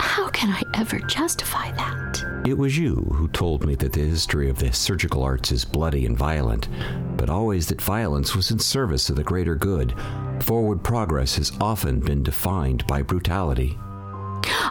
how 0.00 0.28
can 0.30 0.50
I 0.50 0.62
ever 0.74 0.98
justify 1.00 1.70
that? 1.72 2.42
It 2.46 2.58
was 2.58 2.76
you 2.76 2.96
who 3.14 3.28
told 3.28 3.64
me 3.64 3.76
that 3.76 3.92
the 3.92 4.00
history 4.00 4.50
of 4.50 4.58
the 4.58 4.72
surgical 4.72 5.22
arts 5.22 5.52
is 5.52 5.64
bloody 5.64 6.06
and 6.06 6.16
violent, 6.16 6.68
but 7.16 7.30
always 7.30 7.68
that 7.68 7.80
violence 7.80 8.34
was 8.34 8.50
in 8.50 8.58
service 8.58 9.08
of 9.08 9.16
the 9.16 9.22
greater 9.22 9.54
good. 9.54 9.94
Forward 10.40 10.82
progress 10.82 11.36
has 11.36 11.52
often 11.60 12.00
been 12.00 12.22
defined 12.22 12.86
by 12.86 13.02
brutality. 13.02 13.78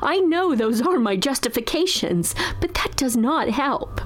I 0.04 0.20
know 0.20 0.54
those 0.54 0.82
are 0.82 1.00
my 1.00 1.16
justifications, 1.16 2.36
but 2.60 2.74
that 2.74 2.98
does 2.98 3.16
not 3.16 3.50
help. 3.50 4.02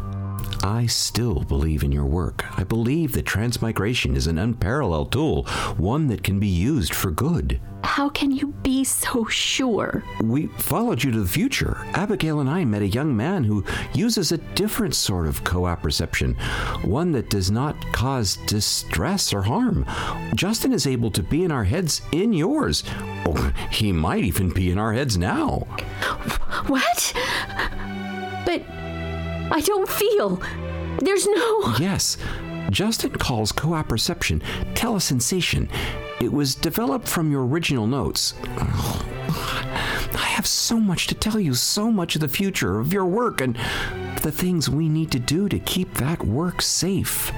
I 0.65 0.87
still 0.87 1.43
believe 1.43 1.83
in 1.83 1.91
your 1.91 2.05
work. 2.05 2.43
I 2.57 2.63
believe 2.63 3.13
that 3.13 3.27
transmigration 3.27 4.15
is 4.15 4.25
an 4.25 4.39
unparalleled 4.39 5.11
tool, 5.11 5.43
one 5.77 6.07
that 6.07 6.23
can 6.23 6.39
be 6.39 6.47
used 6.47 6.95
for 6.95 7.11
good. 7.11 7.61
How 7.83 8.09
can 8.09 8.31
you 8.31 8.47
be 8.63 8.83
so 8.83 9.25
sure? 9.25 10.03
We 10.23 10.47
followed 10.47 11.03
you 11.03 11.11
to 11.11 11.19
the 11.19 11.27
future. 11.27 11.85
Abigail 11.93 12.39
and 12.39 12.49
I 12.49 12.65
met 12.65 12.81
a 12.81 12.87
young 12.87 13.15
man 13.15 13.43
who 13.43 13.63
uses 13.93 14.31
a 14.31 14.39
different 14.39 14.95
sort 14.95 15.27
of 15.27 15.43
co-apperception, 15.43 16.33
one 16.81 17.11
that 17.11 17.29
does 17.29 17.51
not 17.51 17.79
cause 17.93 18.37
distress 18.47 19.33
or 19.33 19.43
harm. 19.43 19.85
Justin 20.33 20.73
is 20.73 20.87
able 20.87 21.11
to 21.11 21.21
be 21.21 21.43
in 21.43 21.51
our 21.51 21.63
heads 21.63 22.01
in 22.11 22.33
yours. 22.33 22.83
Or 23.27 23.53
he 23.69 23.91
might 23.91 24.23
even 24.23 24.49
be 24.49 24.71
in 24.71 24.79
our 24.79 24.93
heads 24.93 25.15
now. 25.15 25.67
What? 26.65 27.13
But 28.47 28.63
I 29.51 29.61
don't 29.61 29.89
feel. 29.89 30.41
There's 30.99 31.27
no. 31.27 31.75
Yes, 31.79 32.17
Justin 32.69 33.11
calls 33.11 33.51
co-apperception 33.51 34.41
telesensation. 34.73 35.69
It 36.21 36.31
was 36.31 36.55
developed 36.55 37.07
from 37.07 37.31
your 37.31 37.45
original 37.45 37.87
notes. 37.87 38.33
I 38.57 40.27
have 40.27 40.47
so 40.47 40.79
much 40.79 41.07
to 41.07 41.15
tell 41.15 41.39
you, 41.39 41.53
so 41.53 41.91
much 41.91 42.15
of 42.15 42.21
the 42.21 42.27
future 42.27 42.79
of 42.79 42.93
your 42.93 43.05
work 43.05 43.41
and 43.41 43.57
the 44.21 44.31
things 44.31 44.69
we 44.69 44.89
need 44.89 45.11
to 45.11 45.19
do 45.19 45.49
to 45.49 45.59
keep 45.59 45.93
that 45.95 46.25
work 46.25 46.61
safe. 46.61 47.31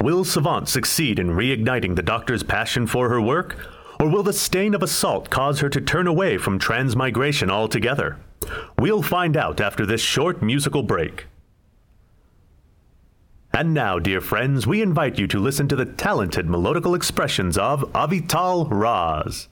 Will 0.00 0.24
Savant 0.24 0.68
succeed 0.68 1.18
in 1.18 1.30
reigniting 1.30 1.96
the 1.96 2.02
doctor's 2.02 2.42
passion 2.42 2.86
for 2.86 3.08
her 3.08 3.20
work? 3.20 3.56
Or 3.98 4.08
will 4.08 4.22
the 4.22 4.32
stain 4.32 4.74
of 4.74 4.82
assault 4.82 5.30
cause 5.30 5.60
her 5.60 5.70
to 5.70 5.80
turn 5.80 6.06
away 6.06 6.36
from 6.36 6.58
transmigration 6.58 7.50
altogether? 7.50 8.18
We'll 8.78 9.02
find 9.02 9.36
out 9.36 9.60
after 9.60 9.86
this 9.86 10.00
short 10.00 10.42
musical 10.42 10.82
break. 10.82 11.26
And 13.52 13.72
now, 13.72 13.98
dear 13.98 14.20
friends, 14.20 14.66
we 14.66 14.82
invite 14.82 15.18
you 15.18 15.26
to 15.28 15.38
listen 15.38 15.66
to 15.68 15.76
the 15.76 15.86
talented 15.86 16.46
melodical 16.46 16.94
expressions 16.94 17.56
of 17.56 17.80
Avital 17.92 18.68
Raz. 18.70 19.48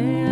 me. 0.00 0.25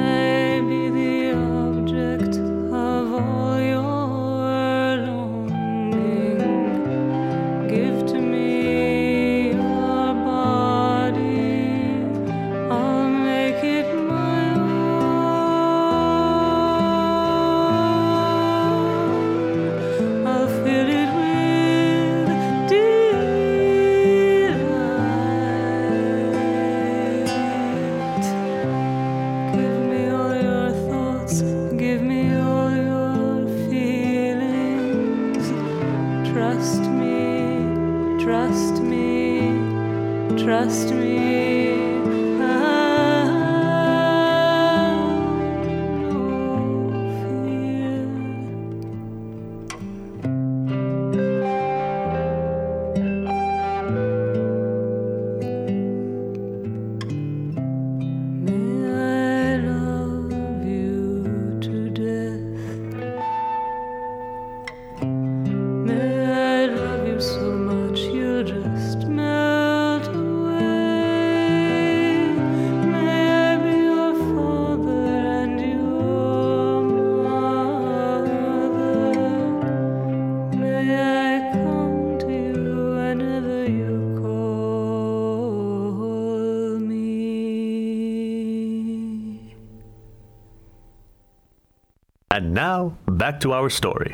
And 92.44 92.52
now, 92.52 92.98
back 93.08 93.40
to 93.40 93.54
our 93.54 93.70
story. 93.70 94.12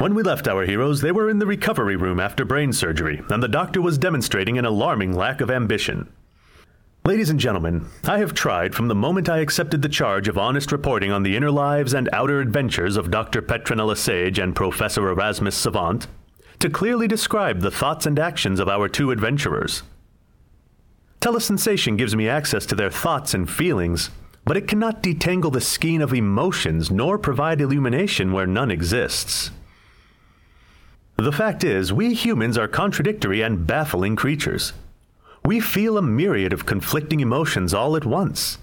When 0.00 0.16
we 0.16 0.24
left 0.24 0.48
our 0.48 0.64
heroes, 0.64 1.00
they 1.00 1.12
were 1.12 1.30
in 1.30 1.38
the 1.38 1.46
recovery 1.46 1.94
room 1.94 2.18
after 2.18 2.44
brain 2.44 2.72
surgery, 2.72 3.22
and 3.30 3.40
the 3.40 3.46
doctor 3.46 3.80
was 3.80 3.98
demonstrating 3.98 4.58
an 4.58 4.64
alarming 4.64 5.12
lack 5.12 5.40
of 5.40 5.48
ambition. 5.48 6.12
Ladies 7.04 7.30
and 7.30 7.38
gentlemen, 7.38 7.86
I 8.02 8.18
have 8.18 8.34
tried 8.34 8.74
from 8.74 8.88
the 8.88 8.96
moment 8.96 9.28
I 9.28 9.38
accepted 9.38 9.80
the 9.80 9.88
charge 9.88 10.26
of 10.26 10.36
honest 10.36 10.72
reporting 10.72 11.12
on 11.12 11.22
the 11.22 11.36
inner 11.36 11.52
lives 11.52 11.94
and 11.94 12.08
outer 12.12 12.40
adventures 12.40 12.96
of 12.96 13.12
Dr. 13.12 13.40
Petronella 13.40 13.96
Sage 13.96 14.40
and 14.40 14.56
Professor 14.56 15.08
Erasmus 15.08 15.54
Savant 15.54 16.08
to 16.58 16.68
clearly 16.68 17.06
describe 17.06 17.60
the 17.60 17.70
thoughts 17.70 18.06
and 18.06 18.18
actions 18.18 18.58
of 18.58 18.68
our 18.68 18.88
two 18.88 19.12
adventurers. 19.12 19.84
Telesensation 21.22 21.96
gives 21.96 22.16
me 22.16 22.28
access 22.28 22.66
to 22.66 22.74
their 22.74 22.90
thoughts 22.90 23.32
and 23.32 23.48
feelings, 23.48 24.10
but 24.44 24.56
it 24.56 24.66
cannot 24.66 25.04
detangle 25.04 25.52
the 25.52 25.60
skein 25.60 26.02
of 26.02 26.12
emotions 26.12 26.90
nor 26.90 27.16
provide 27.16 27.60
illumination 27.60 28.32
where 28.32 28.44
none 28.44 28.72
exists. 28.72 29.52
The 31.16 31.30
fact 31.30 31.62
is, 31.62 31.92
we 31.92 32.12
humans 32.12 32.58
are 32.58 32.66
contradictory 32.66 33.40
and 33.40 33.64
baffling 33.68 34.16
creatures. 34.16 34.72
We 35.44 35.60
feel 35.60 35.96
a 35.96 36.02
myriad 36.02 36.52
of 36.52 36.66
conflicting 36.66 37.20
emotions 37.20 37.72
all 37.72 37.94
at 37.94 38.04
once. 38.04 38.58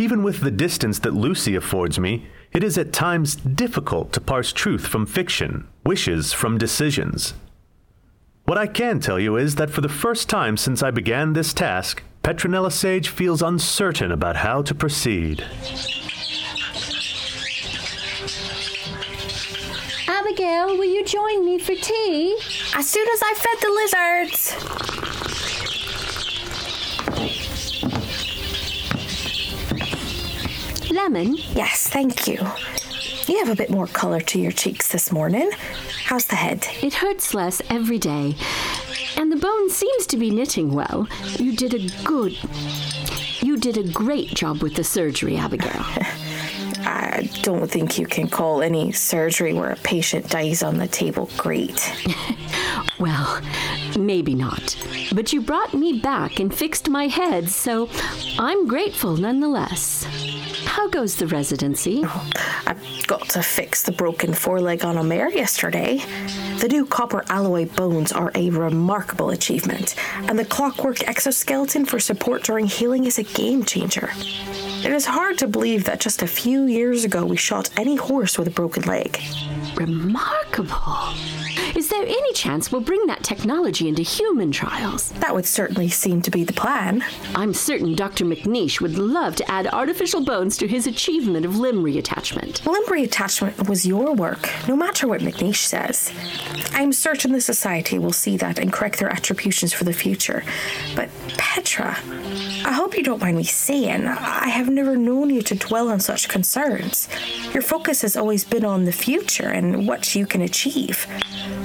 Even 0.00 0.22
with 0.22 0.42
the 0.42 0.52
distance 0.52 1.00
that 1.00 1.12
Lucy 1.12 1.56
affords 1.56 1.98
me, 1.98 2.28
it 2.52 2.62
is 2.62 2.78
at 2.78 2.92
times 2.92 3.34
difficult 3.34 4.12
to 4.12 4.20
parse 4.20 4.52
truth 4.52 4.86
from 4.86 5.06
fiction, 5.06 5.66
wishes 5.84 6.32
from 6.32 6.56
decisions. 6.56 7.34
What 8.50 8.58
I 8.58 8.66
can 8.66 8.98
tell 8.98 9.20
you 9.20 9.36
is 9.36 9.54
that 9.54 9.70
for 9.70 9.80
the 9.80 9.88
first 9.88 10.28
time 10.28 10.56
since 10.56 10.82
I 10.82 10.90
began 10.90 11.34
this 11.34 11.54
task, 11.54 12.02
Petronella 12.24 12.72
Sage 12.72 13.08
feels 13.08 13.42
uncertain 13.42 14.10
about 14.10 14.34
how 14.34 14.60
to 14.62 14.74
proceed. 14.74 15.44
Abigail, 20.08 20.76
will 20.76 20.92
you 20.92 21.04
join 21.04 21.44
me 21.44 21.60
for 21.60 21.76
tea? 21.76 22.36
As 22.74 22.90
soon 22.90 23.06
as 23.14 23.22
I 23.22 23.34
fed 23.36 23.60
the 23.62 23.70
lizards. 30.80 30.90
Lemon? 30.90 31.36
Yes, 31.54 31.88
thank 31.88 32.26
you. 32.26 32.38
You 33.30 33.38
have 33.38 33.48
a 33.48 33.54
bit 33.54 33.70
more 33.70 33.86
color 33.86 34.20
to 34.20 34.40
your 34.40 34.50
cheeks 34.50 34.88
this 34.88 35.12
morning. 35.12 35.52
How's 36.04 36.24
the 36.24 36.34
head? 36.34 36.66
It 36.82 36.94
hurts 36.94 37.32
less 37.32 37.62
every 37.70 37.96
day. 37.96 38.34
And 39.16 39.30
the 39.30 39.36
bone 39.36 39.70
seems 39.70 40.04
to 40.08 40.16
be 40.16 40.32
knitting 40.32 40.74
well. 40.74 41.06
You 41.38 41.54
did 41.54 41.72
a 41.72 41.88
good. 42.02 42.36
You 43.40 43.56
did 43.56 43.78
a 43.78 43.88
great 43.92 44.34
job 44.34 44.64
with 44.64 44.74
the 44.74 44.82
surgery, 44.82 45.36
Abigail. 45.36 45.70
I 46.82 47.30
don't 47.42 47.70
think 47.70 48.00
you 48.00 48.06
can 48.06 48.28
call 48.28 48.62
any 48.62 48.90
surgery 48.90 49.52
where 49.52 49.70
a 49.70 49.76
patient 49.76 50.28
dies 50.28 50.64
on 50.64 50.78
the 50.78 50.88
table 50.88 51.30
great. 51.36 51.88
Well, 52.98 53.40
maybe 53.98 54.34
not. 54.34 54.76
But 55.14 55.32
you 55.32 55.40
brought 55.40 55.72
me 55.72 56.00
back 56.00 56.38
and 56.38 56.54
fixed 56.54 56.90
my 56.90 57.06
head, 57.06 57.48
so 57.48 57.88
I'm 58.38 58.66
grateful 58.68 59.16
nonetheless. 59.16 60.06
How 60.70 60.86
goes 60.88 61.16
the 61.16 61.26
residency? 61.26 62.02
Oh, 62.04 62.30
I 62.64 62.76
got 63.08 63.28
to 63.30 63.42
fix 63.42 63.82
the 63.82 63.90
broken 63.90 64.32
foreleg 64.32 64.84
on 64.84 64.98
a 64.98 65.02
mare 65.02 65.28
yesterday. 65.28 66.00
The 66.60 66.68
new 66.68 66.86
copper 66.86 67.24
alloy 67.28 67.66
bones 67.66 68.12
are 68.12 68.30
a 68.36 68.50
remarkable 68.50 69.30
achievement, 69.30 69.96
and 70.28 70.38
the 70.38 70.44
clockwork 70.44 71.02
exoskeleton 71.08 71.86
for 71.86 71.98
support 71.98 72.44
during 72.44 72.66
healing 72.66 73.04
is 73.04 73.18
a 73.18 73.24
game 73.24 73.64
changer. 73.64 74.10
It 74.84 74.92
is 74.92 75.06
hard 75.06 75.38
to 75.38 75.48
believe 75.48 75.84
that 75.84 75.98
just 75.98 76.22
a 76.22 76.28
few 76.28 76.62
years 76.62 77.04
ago 77.04 77.26
we 77.26 77.36
shot 77.36 77.68
any 77.76 77.96
horse 77.96 78.38
with 78.38 78.46
a 78.46 78.52
broken 78.52 78.84
leg. 78.84 79.20
Remarkable. 79.74 80.76
Is 81.76 81.88
there 81.88 82.02
any 82.02 82.32
chance 82.32 82.72
we'll 82.72 82.80
bring 82.80 83.06
that 83.06 83.22
technology 83.22 83.88
into 83.88 84.02
human 84.02 84.50
trials? 84.50 85.10
That 85.12 85.34
would 85.34 85.46
certainly 85.46 85.88
seem 85.88 86.20
to 86.22 86.30
be 86.30 86.42
the 86.42 86.52
plan. 86.52 87.04
I'm 87.34 87.54
certain 87.54 87.94
Dr. 87.94 88.24
McNeish 88.24 88.80
would 88.80 88.98
love 88.98 89.36
to 89.36 89.50
add 89.50 89.68
artificial 89.68 90.24
bones 90.24 90.56
to 90.58 90.66
his 90.66 90.86
achievement 90.86 91.46
of 91.46 91.56
limb 91.56 91.84
reattachment. 91.84 92.66
Limb 92.66 92.84
reattachment 92.86 93.68
was 93.68 93.86
your 93.86 94.14
work, 94.14 94.50
no 94.66 94.74
matter 94.76 95.06
what 95.06 95.20
McNeish 95.20 95.64
says. 95.64 96.12
I'm 96.72 96.92
certain 96.92 97.32
the 97.32 97.40
Society 97.40 97.98
will 97.98 98.12
see 98.12 98.36
that 98.38 98.58
and 98.58 98.72
correct 98.72 98.98
their 98.98 99.12
attributions 99.12 99.72
for 99.72 99.84
the 99.84 99.92
future. 99.92 100.42
But, 100.96 101.08
Petra, 101.38 101.96
I 102.64 102.72
hope 102.72 102.96
you 102.96 103.02
don't 103.02 103.20
mind 103.20 103.36
me 103.36 103.44
saying, 103.44 104.06
I 104.06 104.48
have 104.48 104.68
never 104.68 104.96
known 104.96 105.30
you 105.30 105.42
to 105.42 105.54
dwell 105.54 105.88
on 105.88 106.00
such 106.00 106.28
concerns. 106.28 107.08
Your 107.52 107.62
focus 107.62 108.02
has 108.02 108.16
always 108.16 108.44
been 108.44 108.64
on 108.64 108.84
the 108.84 108.92
future 108.92 109.48
and 109.48 109.86
what 109.86 110.14
you 110.14 110.26
can 110.26 110.42
achieve. 110.42 111.06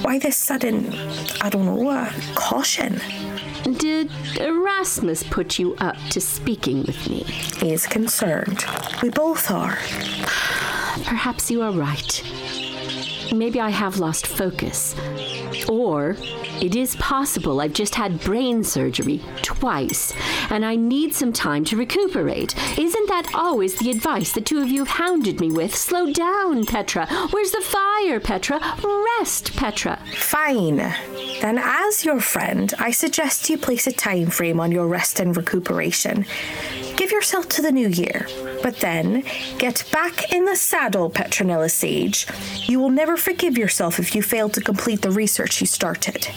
Why 0.01 0.19
this 0.19 0.37
sudden, 0.37 0.93
I 1.41 1.49
don't 1.49 1.65
know, 1.65 1.89
uh, 1.89 2.11
caution? 2.35 2.99
Did 3.63 4.11
Erasmus 4.39 5.23
put 5.23 5.57
you 5.57 5.75
up 5.75 5.97
to 6.11 6.21
speaking 6.21 6.83
with 6.83 7.09
me? 7.09 7.23
He 7.59 7.73
is 7.73 7.87
concerned. 7.87 8.65
We 9.01 9.09
both 9.09 9.49
are. 9.49 9.77
Perhaps 11.03 11.49
you 11.49 11.61
are 11.61 11.71
right. 11.71 12.23
Maybe 13.33 13.59
I 13.59 13.69
have 13.69 13.99
lost 13.99 14.27
focus. 14.27 14.95
Or 15.69 16.15
it 16.61 16.75
is 16.75 16.95
possible 16.97 17.61
I've 17.61 17.73
just 17.73 17.95
had 17.95 18.21
brain 18.21 18.63
surgery 18.63 19.21
twice 19.41 20.13
and 20.49 20.65
I 20.65 20.75
need 20.75 21.13
some 21.13 21.33
time 21.33 21.65
to 21.65 21.77
recuperate. 21.77 22.55
Isn't 22.77 23.09
that 23.09 23.31
always 23.33 23.77
the 23.77 23.91
advice 23.91 24.31
the 24.31 24.41
two 24.41 24.61
of 24.61 24.69
you 24.69 24.79
have 24.85 24.97
hounded 24.97 25.39
me 25.39 25.51
with? 25.51 25.75
Slow 25.75 26.11
down, 26.11 26.65
Petra. 26.65 27.07
Where's 27.31 27.51
the 27.51 27.61
fire, 27.61 28.19
Petra? 28.19 28.59
Rest, 29.19 29.55
Petra. 29.55 29.99
Fine. 30.13 30.77
Then, 31.41 31.57
as 31.57 32.05
your 32.05 32.21
friend, 32.21 32.73
I 32.79 32.91
suggest 32.91 33.49
you 33.49 33.57
place 33.57 33.87
a 33.87 33.91
time 33.91 34.27
frame 34.27 34.59
on 34.59 34.71
your 34.71 34.87
rest 34.87 35.19
and 35.19 35.35
recuperation. 35.35 36.25
Give 36.95 37.11
yourself 37.11 37.49
to 37.49 37.61
the 37.61 37.71
new 37.71 37.89
year, 37.89 38.27
but 38.63 38.77
then 38.77 39.23
get 39.57 39.83
back 39.91 40.31
in 40.31 40.45
the 40.45 40.55
saddle, 40.55 41.09
Petronella 41.09 41.69
Sage. 41.69 42.25
You 42.67 42.79
will 42.79 42.89
never 42.89 43.17
forgive 43.17 43.57
yourself 43.57 43.99
if 43.99 44.15
you 44.15 44.23
fail 44.23 44.49
to 44.49 44.61
complete 44.61 45.01
the 45.01 45.11
research 45.11 45.59
you 45.61 45.67
started. 45.67 46.27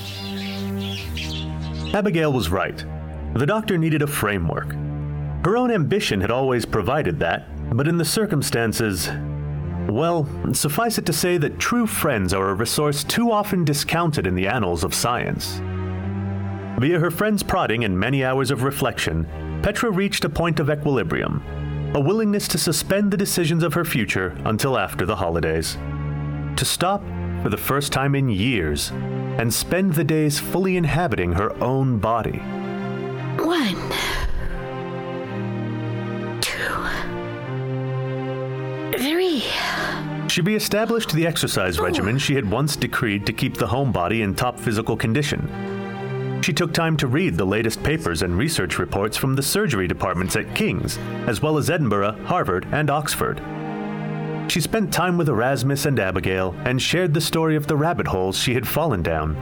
Abigail 1.94 2.32
was 2.32 2.50
right. 2.50 2.84
The 3.34 3.46
doctor 3.46 3.78
needed 3.78 4.02
a 4.02 4.06
framework. 4.06 4.72
Her 5.44 5.56
own 5.56 5.70
ambition 5.70 6.20
had 6.20 6.30
always 6.30 6.66
provided 6.66 7.18
that, 7.20 7.46
but 7.74 7.88
in 7.88 7.96
the 7.96 8.04
circumstances. 8.04 9.08
Well, 9.88 10.28
suffice 10.52 10.98
it 10.98 11.06
to 11.06 11.12
say 11.12 11.38
that 11.38 11.58
true 11.58 11.86
friends 11.86 12.34
are 12.34 12.50
a 12.50 12.54
resource 12.54 13.04
too 13.04 13.30
often 13.30 13.64
discounted 13.64 14.26
in 14.26 14.34
the 14.34 14.48
annals 14.48 14.84
of 14.84 14.92
science. 14.92 15.60
Via 16.78 16.98
her 16.98 17.10
friend's 17.10 17.42
prodding 17.42 17.84
and 17.84 17.98
many 17.98 18.24
hours 18.24 18.50
of 18.50 18.64
reflection, 18.64 19.26
Petra 19.62 19.90
reached 19.90 20.24
a 20.24 20.28
point 20.28 20.60
of 20.60 20.70
equilibrium, 20.70 21.42
a 21.94 22.00
willingness 22.00 22.46
to 22.48 22.58
suspend 22.58 23.10
the 23.10 23.16
decisions 23.16 23.62
of 23.62 23.74
her 23.74 23.84
future 23.84 24.36
until 24.44 24.78
after 24.78 25.04
the 25.04 25.16
holidays. 25.16 25.76
To 26.56 26.64
stop 26.64 27.02
for 27.42 27.48
the 27.48 27.56
first 27.56 27.92
time 27.92 28.14
in 28.14 28.28
years 28.28 28.90
and 29.38 29.52
spend 29.52 29.94
the 29.94 30.04
days 30.04 30.38
fully 30.38 30.76
inhabiting 30.76 31.32
her 31.32 31.52
own 31.62 31.98
body. 31.98 32.38
One, 33.38 33.76
two, 36.40 36.86
three. 38.98 39.44
She 40.28 40.40
reestablished 40.40 41.12
the 41.12 41.26
exercise 41.26 41.80
regimen 41.80 42.18
she 42.18 42.34
had 42.34 42.48
once 42.48 42.76
decreed 42.76 43.26
to 43.26 43.32
keep 43.32 43.56
the 43.56 43.66
homebody 43.66 44.22
in 44.22 44.34
top 44.34 44.58
physical 44.58 44.96
condition. 44.96 45.77
She 46.48 46.54
took 46.54 46.72
time 46.72 46.96
to 46.96 47.06
read 47.06 47.36
the 47.36 47.44
latest 47.44 47.82
papers 47.82 48.22
and 48.22 48.38
research 48.38 48.78
reports 48.78 49.18
from 49.18 49.36
the 49.36 49.42
surgery 49.42 49.86
departments 49.86 50.34
at 50.34 50.54
King's, 50.54 50.96
as 51.26 51.42
well 51.42 51.58
as 51.58 51.68
Edinburgh, 51.68 52.24
Harvard, 52.24 52.66
and 52.72 52.88
Oxford. 52.88 53.42
She 54.50 54.62
spent 54.62 54.90
time 54.90 55.18
with 55.18 55.28
Erasmus 55.28 55.84
and 55.84 56.00
Abigail 56.00 56.54
and 56.64 56.80
shared 56.80 57.12
the 57.12 57.20
story 57.20 57.54
of 57.54 57.66
the 57.66 57.76
rabbit 57.76 58.06
holes 58.06 58.38
she 58.38 58.54
had 58.54 58.66
fallen 58.66 59.02
down. 59.02 59.36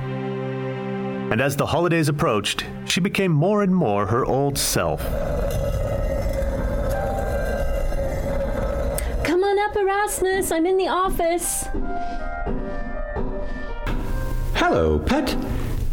And 1.31 1.41
as 1.41 1.55
the 1.55 1.67
holidays 1.67 2.09
approached, 2.09 2.67
she 2.87 2.99
became 2.99 3.31
more 3.31 3.63
and 3.63 3.73
more 3.73 4.07
her 4.07 4.27
old 4.27 4.59
self. 4.59 5.01
Come 9.23 9.45
on 9.45 9.59
up, 9.61 9.77
Erasmus. 9.77 10.51
I'm 10.51 10.67
in 10.67 10.77
the 10.77 10.89
office. 10.89 11.69
Hello, 14.57 14.99
pet. 14.99 15.37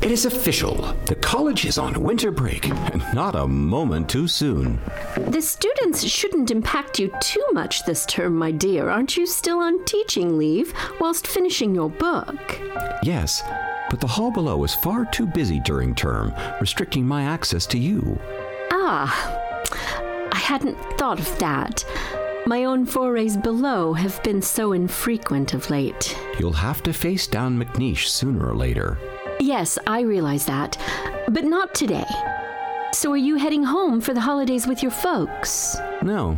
It 0.04 0.12
is 0.12 0.26
official. 0.26 0.76
The 1.06 1.16
college 1.16 1.64
is 1.64 1.78
on 1.78 2.04
winter 2.04 2.30
break, 2.30 2.68
and 2.68 3.02
not 3.14 3.36
a 3.36 3.48
moment 3.48 4.10
too 4.10 4.28
soon. 4.28 4.82
The 5.16 5.42
students 5.42 6.04
shouldn't 6.04 6.52
impact 6.52 7.00
you 7.00 7.10
too 7.22 7.46
much 7.54 7.86
this 7.86 8.06
term, 8.06 8.36
my 8.36 8.52
dear. 8.52 8.90
Aren't 8.90 9.16
you 9.16 9.26
still 9.26 9.60
on 9.60 9.86
teaching 9.86 10.38
leave 10.38 10.74
whilst 11.00 11.26
finishing 11.26 11.74
your 11.74 11.90
book? 11.90 12.60
Yes, 13.02 13.44
but 13.90 14.02
the 14.02 14.08
hall 14.08 14.30
below 14.30 14.62
is 14.66 14.76
far 14.76 15.06
too 15.06 15.26
busy 15.26 15.62
during 15.62 15.96
term, 15.96 16.34
restricting 16.60 17.08
my 17.08 17.24
access 17.24 17.66
to 17.68 17.78
you. 17.78 18.20
Ah, 18.72 19.08
I 20.34 20.38
hadn't 20.38 20.78
thought 20.98 21.20
of 21.20 21.40
that. 21.40 21.86
My 22.46 22.66
own 22.66 22.86
forays 22.86 23.38
below 23.38 23.94
have 23.94 24.22
been 24.22 24.42
so 24.42 24.74
infrequent 24.74 25.54
of 25.54 25.70
late. 25.70 26.14
You'll 26.38 26.52
have 26.52 26.84
to 26.84 26.92
face 26.92 27.26
down 27.26 27.58
McNeish 27.58 28.08
sooner 28.08 28.50
or 28.50 28.54
later. 28.54 29.00
Yes, 29.40 29.78
I 29.88 30.02
realize 30.02 30.46
that, 30.46 30.78
but 31.30 31.44
not 31.44 31.74
today. 31.74 32.06
So, 32.94 33.12
are 33.12 33.18
you 33.18 33.36
heading 33.36 33.64
home 33.64 34.00
for 34.02 34.14
the 34.14 34.22
holidays 34.22 34.68
with 34.68 34.82
your 34.82 34.92
folks? 34.92 35.76
No. 36.02 36.38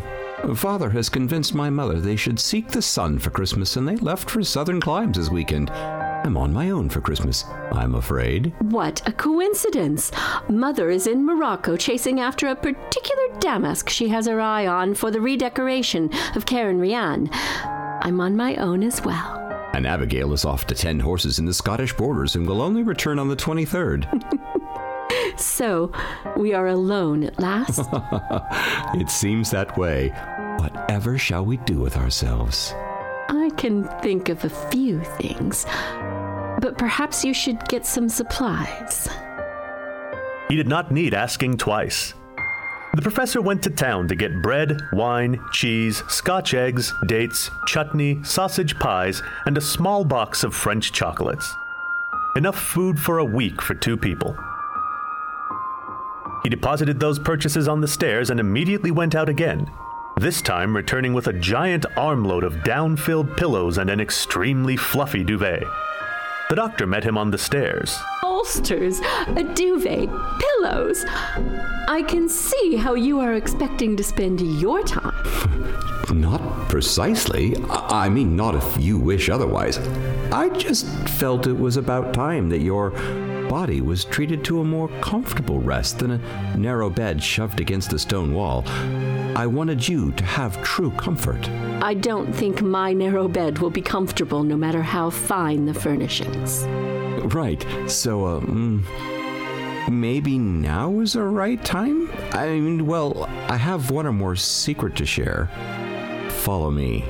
Father 0.56 0.90
has 0.90 1.10
convinced 1.10 1.54
my 1.54 1.70
mother 1.70 2.00
they 2.00 2.16
should 2.16 2.40
seek 2.40 2.70
the 2.70 2.82
sun 2.82 3.20
for 3.20 3.30
Christmas, 3.30 3.78
and 3.78 3.88
they 3.88 3.98
left 3.98 4.30
for 4.30 4.44
southern 4.44 4.80
climes 4.80 5.18
this 5.18 5.30
weekend. 5.30 5.70
I'm 5.72 6.38
on 6.38 6.54
my 6.54 6.72
own 6.72 6.90
for 6.90 7.02
Christmas, 7.02 7.46
I'm 7.72 7.96
afraid. 7.96 8.54
What 8.60 9.08
a 9.08 9.12
coincidence! 9.12 10.12
Mother 10.50 10.90
is 10.90 11.08
in 11.08 11.26
Morocco 11.26 11.78
chasing 11.78 12.20
after 12.20 12.48
a 12.48 12.56
particular 12.56 13.40
damask 13.40 13.90
she 13.90 14.08
has 14.10 14.26
her 14.28 14.42
eye 14.42 14.66
on 14.66 14.96
for 14.96 15.12
the 15.12 15.22
redecoration 15.22 16.10
of 16.36 16.46
Karen 16.46 16.80
Rian. 16.80 17.30
I'm 18.02 18.20
on 18.22 18.36
my 18.36 18.56
own 18.56 18.82
as 18.82 19.04
well. 19.04 19.45
And 19.76 19.86
Abigail 19.86 20.32
is 20.32 20.46
off 20.46 20.66
to 20.68 20.74
tend 20.74 21.02
horses 21.02 21.38
in 21.38 21.44
the 21.44 21.54
Scottish 21.54 21.92
borders 21.92 22.38
and 22.38 22.48
will 22.48 22.62
only 22.62 22.82
return 22.82 23.20
on 23.20 23.28
the 23.28 23.36
23rd. 23.36 24.08
So, 25.38 25.92
we 26.38 26.54
are 26.54 26.68
alone 26.68 27.24
at 27.24 27.38
last. 27.40 27.82
it 29.00 29.10
seems 29.10 29.52
that 29.52 29.78
way. 29.78 30.10
Whatever 30.60 31.18
shall 31.18 31.46
we 31.46 31.58
do 31.58 31.80
with 31.80 31.98
ourselves? 31.98 32.74
I 33.30 33.52
can 33.58 33.84
think 34.02 34.30
of 34.30 34.46
a 34.46 34.50
few 34.50 35.02
things, 35.02 35.66
but 36.62 36.78
perhaps 36.78 37.26
you 37.26 37.34
should 37.34 37.68
get 37.68 37.86
some 37.86 38.08
supplies. 38.08 39.10
He 40.48 40.56
did 40.56 40.68
not 40.70 40.92
need 40.92 41.14
asking 41.14 41.58
twice. 41.58 42.14
The 42.96 43.02
professor 43.02 43.42
went 43.42 43.62
to 43.64 43.70
town 43.70 44.08
to 44.08 44.16
get 44.16 44.42
bread, 44.42 44.80
wine, 44.94 45.44
cheese, 45.52 46.02
scotch 46.08 46.54
eggs, 46.54 46.94
dates, 47.08 47.52
chutney, 47.68 48.24
sausage 48.24 48.80
pies, 48.80 49.22
and 49.46 49.58
a 49.58 49.62
small 49.62 50.06
box 50.06 50.46
of 50.46 50.56
French 50.56 50.94
chocolates. 50.94 51.54
Enough 52.38 52.58
food 52.58 52.98
for 52.98 53.18
a 53.18 53.26
week 53.26 53.62
for 53.62 53.74
two 53.74 53.98
people. 53.98 54.38
He 56.44 56.50
deposited 56.50 56.98
those 56.98 57.20
purchases 57.20 57.68
on 57.68 57.82
the 57.82 57.88
stairs 57.88 58.30
and 58.30 58.40
immediately 58.40 58.92
went 58.92 59.14
out 59.14 59.28
again, 59.28 59.70
this 60.22 60.42
time 60.42 60.74
returning 60.74 61.14
with 61.14 61.28
a 61.28 61.34
giant 61.34 61.86
armload 61.98 62.46
of 62.46 62.64
down 62.64 62.96
filled 62.96 63.36
pillows 63.36 63.78
and 63.78 63.90
an 63.90 64.00
extremely 64.00 64.78
fluffy 64.78 65.26
duvet. 65.26 65.66
The 66.48 66.56
doctor 66.56 66.86
met 66.86 67.04
him 67.04 67.18
on 67.18 67.32
the 67.32 67.40
stairs. 67.40 67.98
Bolsters, 68.22 69.00
a 69.36 69.44
duvet, 69.56 70.10
pillows. 70.40 71.04
I 71.88 72.04
can 72.08 72.30
see 72.30 72.76
how 72.76 72.94
you 72.94 73.20
are 73.20 73.34
expecting 73.34 73.98
to 73.98 74.04
spend 74.04 74.42
your 74.42 74.84
time. 74.84 75.14
Not 76.14 76.70
precisely. 76.70 77.56
I 77.68 78.06
I 78.06 78.10
mean, 78.10 78.36
not 78.36 78.54
if 78.54 78.78
you 78.80 79.00
wish 79.00 79.30
otherwise. 79.30 79.80
I 80.32 80.50
just 80.50 80.86
felt 81.10 81.48
it 81.48 81.58
was 81.58 81.78
about 81.78 82.14
time 82.14 82.50
that 82.50 82.60
your 82.60 82.92
body 83.50 83.82
was 83.82 84.06
treated 84.06 84.44
to 84.46 84.62
a 84.62 84.64
more 84.64 84.90
comfortable 85.02 85.60
rest 85.60 86.00
than 86.00 86.12
a 86.12 86.58
narrow 86.58 86.92
bed 86.92 87.24
shoved 87.24 87.60
against 87.60 87.94
a 87.94 88.00
stone 88.00 88.34
wall. 88.34 88.64
I 89.36 89.48
wanted 89.48 89.86
you 89.86 90.14
to 90.14 90.24
have 90.24 90.64
true 90.64 90.92
comfort. 90.92 91.50
I 91.82 91.94
don't 91.94 92.32
think 92.32 92.62
my 92.62 92.94
narrow 92.94 93.28
bed 93.28 93.60
will 93.60 93.70
be 93.70 93.82
comfortable 93.82 94.44
no 94.44 94.56
matter 94.56 94.82
how 94.82 95.10
fine 95.10 95.66
the 95.66 95.74
furnishings. 95.74 96.64
Right. 97.34 97.66
So, 97.88 98.26
uh, 98.26 98.40
mm, 98.40 99.90
maybe 99.92 100.38
now 100.38 101.02
is 101.02 101.14
the 101.14 101.24
right 101.24 101.64
time? 101.66 102.10
I 102.32 102.48
mean, 102.48 102.86
well, 102.86 103.26
I 103.50 103.58
have 103.58 103.92
one 103.92 104.06
or 104.06 104.14
more 104.14 104.38
secret 104.38 104.96
to 104.96 105.06
share. 105.06 105.50
Follow 106.30 106.72
me. 106.72 107.04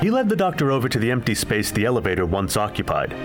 He 0.00 0.10
led 0.10 0.28
the 0.28 0.36
doctor 0.36 0.70
over 0.70 0.88
to 0.88 0.98
the 0.98 1.10
empty 1.10 1.34
space 1.34 1.72
the 1.72 1.86
elevator 1.86 2.24
once 2.24 2.56
occupied. 2.56 3.16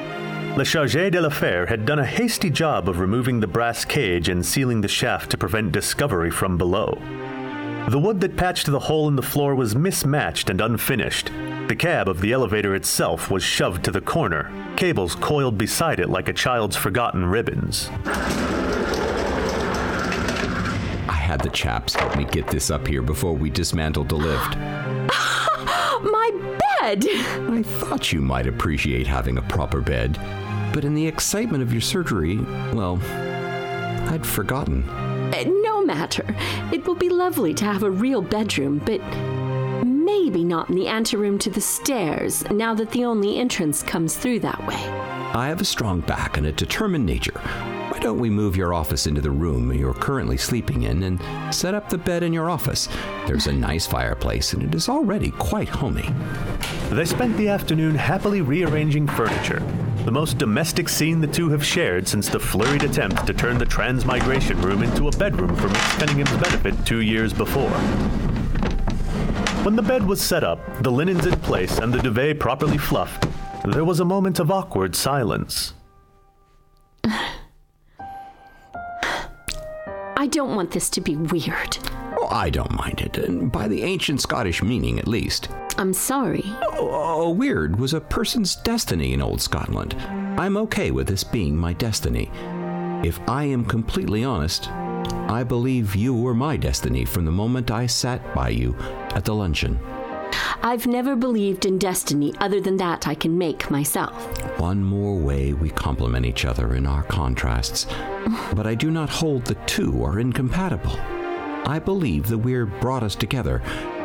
Le 0.58 0.66
Chargé 0.66 1.10
de 1.10 1.22
l'Affaire 1.22 1.68
had 1.68 1.86
done 1.86 2.00
a 2.00 2.06
hasty 2.06 2.50
job 2.50 2.90
of 2.90 3.00
removing 3.00 3.40
the 3.40 3.48
brass 3.48 3.86
cage 3.86 4.28
and 4.28 4.46
sealing 4.46 4.82
the 4.82 4.88
shaft 4.88 5.32
to 5.32 5.38
prevent 5.38 5.72
discovery 5.72 6.30
from 6.30 6.58
below. 6.58 6.98
The 7.88 8.00
wood 8.00 8.20
that 8.22 8.36
patched 8.36 8.66
the 8.66 8.80
hole 8.80 9.08
in 9.08 9.16
the 9.16 9.22
floor 9.22 9.56
was 9.56 9.76
mismatched 9.76 10.50
and 10.50 10.60
unfinished. 10.60 11.32
The 11.68 11.76
cab 11.76 12.10
of 12.10 12.20
the 12.20 12.34
elevator 12.34 12.76
itself 12.76 13.32
was 13.32 13.42
shoved 13.42 13.84
to 13.86 13.92
the 13.92 14.02
corner, 14.02 14.52
cables 14.76 15.16
coiled 15.16 15.58
beside 15.58 16.00
it 16.00 16.10
like 16.10 16.28
a 16.28 16.34
child's 16.34 16.76
forgotten 16.76 17.26
ribbons. 17.26 17.90
I 21.08 21.16
had 21.16 21.42
the 21.42 21.50
chaps 21.50 21.96
help 21.96 22.18
me 22.18 22.26
get 22.26 22.48
this 22.48 22.70
up 22.70 22.86
here 22.86 23.02
before 23.02 23.34
we 23.34 23.50
dismantled 23.50 24.10
the 24.10 24.18
lift. 24.18 24.58
My 26.04 26.59
bed! 26.82 27.06
I 27.10 27.64
thought 27.64 28.12
you 28.12 28.22
might 28.22 28.48
appreciate 28.48 29.08
having 29.08 29.38
a 29.38 29.42
proper 29.44 29.82
bed, 29.82 30.18
but 30.74 30.86
in 30.86 30.94
the 30.94 31.08
excitement 31.08 31.64
of 31.64 31.72
your 31.72 31.82
surgery, 31.82 32.38
well, 32.74 33.00
I'd 34.10 34.26
forgotten. 34.26 34.88
Uh, 34.90 35.44
No 35.64 35.84
matter. 35.86 36.26
It 36.72 36.86
will 36.86 36.96
be 36.96 37.10
lovely 37.10 37.54
to 37.56 37.66
have 37.66 37.84
a 37.84 37.90
real 37.90 38.22
bedroom, 38.22 38.80
but 38.86 39.02
maybe 39.86 40.44
not 40.44 40.70
in 40.70 40.76
the 40.76 40.88
anteroom 40.88 41.40
to 41.40 41.50
the 41.50 41.62
stairs, 41.62 42.48
now 42.52 42.74
that 42.76 42.92
the 42.92 43.06
only 43.06 43.38
entrance 43.38 43.82
comes 43.82 44.16
through 44.16 44.40
that 44.42 44.60
way. 44.68 44.76
I 45.34 45.48
have 45.48 45.62
a 45.62 45.66
strong 45.66 46.02
back 46.02 46.38
and 46.38 46.48
a 46.48 46.52
determined 46.52 47.06
nature. 47.06 47.40
Why 48.00 48.04
don't 48.04 48.20
we 48.20 48.30
move 48.30 48.56
your 48.56 48.74
office 48.74 49.08
into 49.08 49.20
the 49.20 49.30
room 49.30 49.74
you're 49.74 49.94
currently 49.94 50.38
sleeping 50.38 50.84
in 50.84 51.04
and 51.04 51.54
set 51.54 51.74
up 51.74 51.90
the 51.90 51.98
bed 51.98 52.24
in 52.24 52.32
your 52.32 52.50
office? 52.50 52.88
There's 53.28 53.48
a 53.48 53.52
nice 53.52 53.86
fireplace 53.86 54.54
and 54.54 54.64
it 54.64 54.74
is 54.74 54.88
already 54.88 55.32
quite 55.32 55.68
homey. 55.68 56.10
They 56.92 57.04
spent 57.04 57.36
the 57.36 57.50
afternoon 57.50 57.96
happily 57.96 58.40
rearranging 58.40 59.06
furniture, 59.06 59.62
the 60.06 60.12
most 60.12 60.38
domestic 60.38 60.88
scene 60.88 61.20
the 61.20 61.28
two 61.28 61.50
have 61.50 61.64
shared 61.64 62.08
since 62.08 62.30
the 62.30 62.40
flurried 62.40 62.84
attempt 62.84 63.28
to 63.28 63.34
turn 63.34 63.58
the 63.58 63.66
transmigration 63.66 64.62
room 64.62 64.82
into 64.82 65.10
a 65.10 65.18
bedroom 65.18 65.54
for 65.58 65.68
Miss 65.68 65.98
Cunningham's 65.98 66.38
benefit 66.38 66.86
two 66.86 67.02
years 67.02 67.34
before. 67.34 67.70
When 69.66 69.76
the 69.76 69.82
bed 69.82 70.08
was 70.08 70.22
set 70.22 70.46
up, 70.46 70.62
the 70.84 70.92
linens 70.92 71.26
in 71.26 71.38
place, 71.42 71.80
and 71.80 71.94
the 71.94 72.02
duvet 72.02 72.40
properly 72.40 72.78
fluffed, 72.78 73.28
there 73.66 73.84
was 73.84 74.00
a 74.00 74.06
moment 74.06 74.40
of 74.40 74.52
awkward 74.52 74.96
silence. 74.96 75.74
I 80.20 80.28
don't 80.28 80.54
want 80.54 80.72
this 80.72 80.90
to 80.90 81.00
be 81.00 81.16
weird. 81.16 81.78
Oh, 82.20 82.28
I 82.30 82.50
don't 82.50 82.74
mind 82.74 83.00
it, 83.00 83.18
and 83.20 83.50
by 83.50 83.70
the 83.70 83.84
ancient 83.84 84.20
Scottish 84.20 84.62
meaning 84.62 85.00
at 85.00 85.08
least. 85.08 85.48
I'm 85.78 85.94
sorry. 85.94 86.44
Oh, 86.74 87.30
weird 87.30 87.80
was 87.80 87.94
a 87.94 88.02
person's 88.02 88.58
destiny 88.58 89.14
in 89.14 89.22
old 89.22 89.40
Scotland. 89.40 89.94
I'm 90.38 90.58
okay 90.58 90.92
with 90.92 91.08
this 91.08 91.24
being 91.24 91.56
my 91.56 91.72
destiny. 91.72 92.30
If 93.02 93.18
I 93.30 93.46
am 93.46 93.64
completely 93.64 94.26
honest, 94.26 94.70
I 94.70 95.46
believe 95.48 95.96
you 95.96 96.14
were 96.14 96.36
my 96.36 96.58
destiny 96.58 97.06
from 97.06 97.24
the 97.24 97.32
moment 97.32 97.72
I 97.72 97.86
sat 97.86 98.36
by 98.36 98.50
you 98.50 98.76
at 99.16 99.24
the 99.24 99.34
luncheon. 99.34 99.80
I've 100.62 100.88
never 100.88 101.16
believed 101.16 101.66
in 101.66 101.78
destiny 101.78 102.34
other 102.40 102.60
than 102.60 102.78
that 102.78 103.08
I 103.08 103.16
can 103.16 103.38
make 103.38 103.72
myself. 103.72 104.14
One 104.60 104.84
more 104.84 105.18
way 105.18 105.54
we 105.54 105.70
complement 105.70 106.26
each 106.26 106.46
other 106.46 106.76
in 106.76 106.86
our 106.86 107.04
contrasts, 107.04 107.88
but 108.54 108.68
I 108.68 108.76
do 108.76 108.92
not 108.92 109.10
hold 109.10 109.46
the 109.46 109.56
two 109.66 110.04
are 110.04 110.20
incompatible. 110.20 110.96
I 111.66 111.80
believe 111.80 112.28
the 112.28 112.38
weird 112.38 112.80
brought 112.80 113.04
us 113.04 113.16
together. 113.16 113.62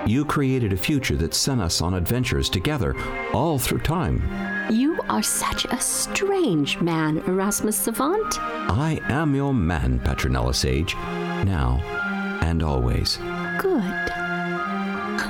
You 0.06 0.24
created 0.24 0.72
a 0.72 0.76
future 0.76 1.16
that 1.16 1.34
sent 1.34 1.60
us 1.60 1.80
on 1.80 1.94
adventures 1.94 2.48
together 2.48 2.94
all 3.32 3.58
through 3.58 3.80
time. 3.80 4.22
You 4.70 5.00
are 5.08 5.22
such 5.22 5.64
a 5.66 5.80
strange 5.80 6.80
man, 6.80 7.18
Erasmus 7.26 7.76
Savant. 7.76 8.38
I 8.40 9.00
am 9.08 9.34
your 9.34 9.54
man, 9.54 10.00
Petronella 10.00 10.54
Sage, 10.54 10.94
now 11.44 11.80
and 12.42 12.62
always. 12.62 13.16
Good. 13.58 14.23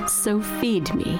So 0.08 0.40
feed 0.40 0.94
me. 0.94 1.14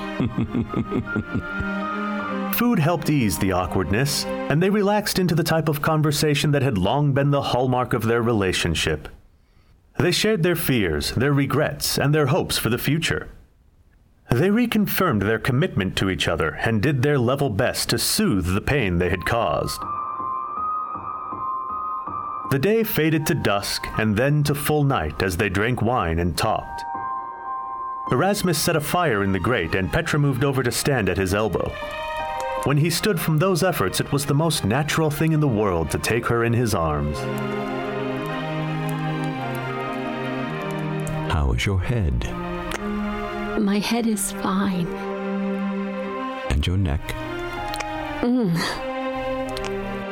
Food 2.55 2.79
helped 2.79 3.11
ease 3.11 3.39
the 3.39 3.53
awkwardness, 3.53 4.25
and 4.27 4.63
they 4.63 4.71
relaxed 4.71 5.19
into 5.19 5.35
the 5.35 5.43
type 5.43 5.69
of 5.69 5.83
conversation 5.83 6.53
that 6.53 6.63
had 6.63 6.79
long 6.79 7.13
been 7.13 7.31
the 7.31 7.43
hallmark 7.43 7.93
of 7.93 8.05
their 8.05 8.23
relationship. 8.23 9.09
They 9.99 10.13
shared 10.13 10.43
their 10.43 10.57
fears, 10.57 11.13
their 11.13 11.33
regrets, 11.33 11.99
and 11.99 12.15
their 12.15 12.27
hopes 12.27 12.59
for 12.59 12.69
the 12.69 12.79
future. 12.79 13.29
They 14.31 14.51
reconfirmed 14.51 15.21
their 15.21 15.39
commitment 15.39 15.97
to 15.97 16.11
each 16.11 16.29
other 16.29 16.51
and 16.51 16.83
did 16.83 17.03
their 17.03 17.19
level 17.19 17.51
best 17.51 17.91
to 17.91 17.99
soothe 17.99 18.55
the 18.55 18.61
pain 18.61 18.99
they 18.99 19.11
had 19.11 19.25
caused. 19.25 19.81
The 22.51 22.59
day 22.61 22.85
faded 22.85 23.27
to 23.27 23.35
dusk 23.35 23.87
and 23.99 24.17
then 24.17 24.43
to 24.45 24.55
full 24.55 24.85
night 24.85 25.23
as 25.23 25.37
they 25.37 25.49
drank 25.49 25.83
wine 25.83 26.19
and 26.19 26.37
talked. 26.37 26.85
Erasmus 28.15 28.57
set 28.61 28.77
a 28.77 28.81
fire 28.81 29.25
in 29.25 29.33
the 29.33 29.41
grate 29.41 29.75
and 29.75 29.93
Petra 29.93 30.21
moved 30.21 30.45
over 30.45 30.63
to 30.63 30.71
stand 30.71 31.09
at 31.09 31.17
his 31.17 31.35
elbow. 31.35 31.69
When 32.63 32.77
he 32.77 32.89
stood 32.89 33.19
from 33.19 33.39
those 33.39 33.65
efforts, 33.65 33.99
it 33.99 34.13
was 34.13 34.25
the 34.25 34.33
most 34.33 34.65
natural 34.65 35.11
thing 35.11 35.33
in 35.33 35.41
the 35.41 35.49
world 35.49 35.91
to 35.91 35.99
take 35.99 36.25
her 36.27 36.45
in 36.45 36.53
his 36.53 36.77
arms. 36.77 37.19
How 41.33 41.53
is 41.57 41.67
your 41.67 41.81
head? 41.81 42.31
My 43.61 43.81
head 43.81 44.07
is 44.07 44.31
fine. 44.31 44.87
And 46.51 46.65
your 46.65 46.77
neck? 46.79 47.01
Mm. 48.21 48.55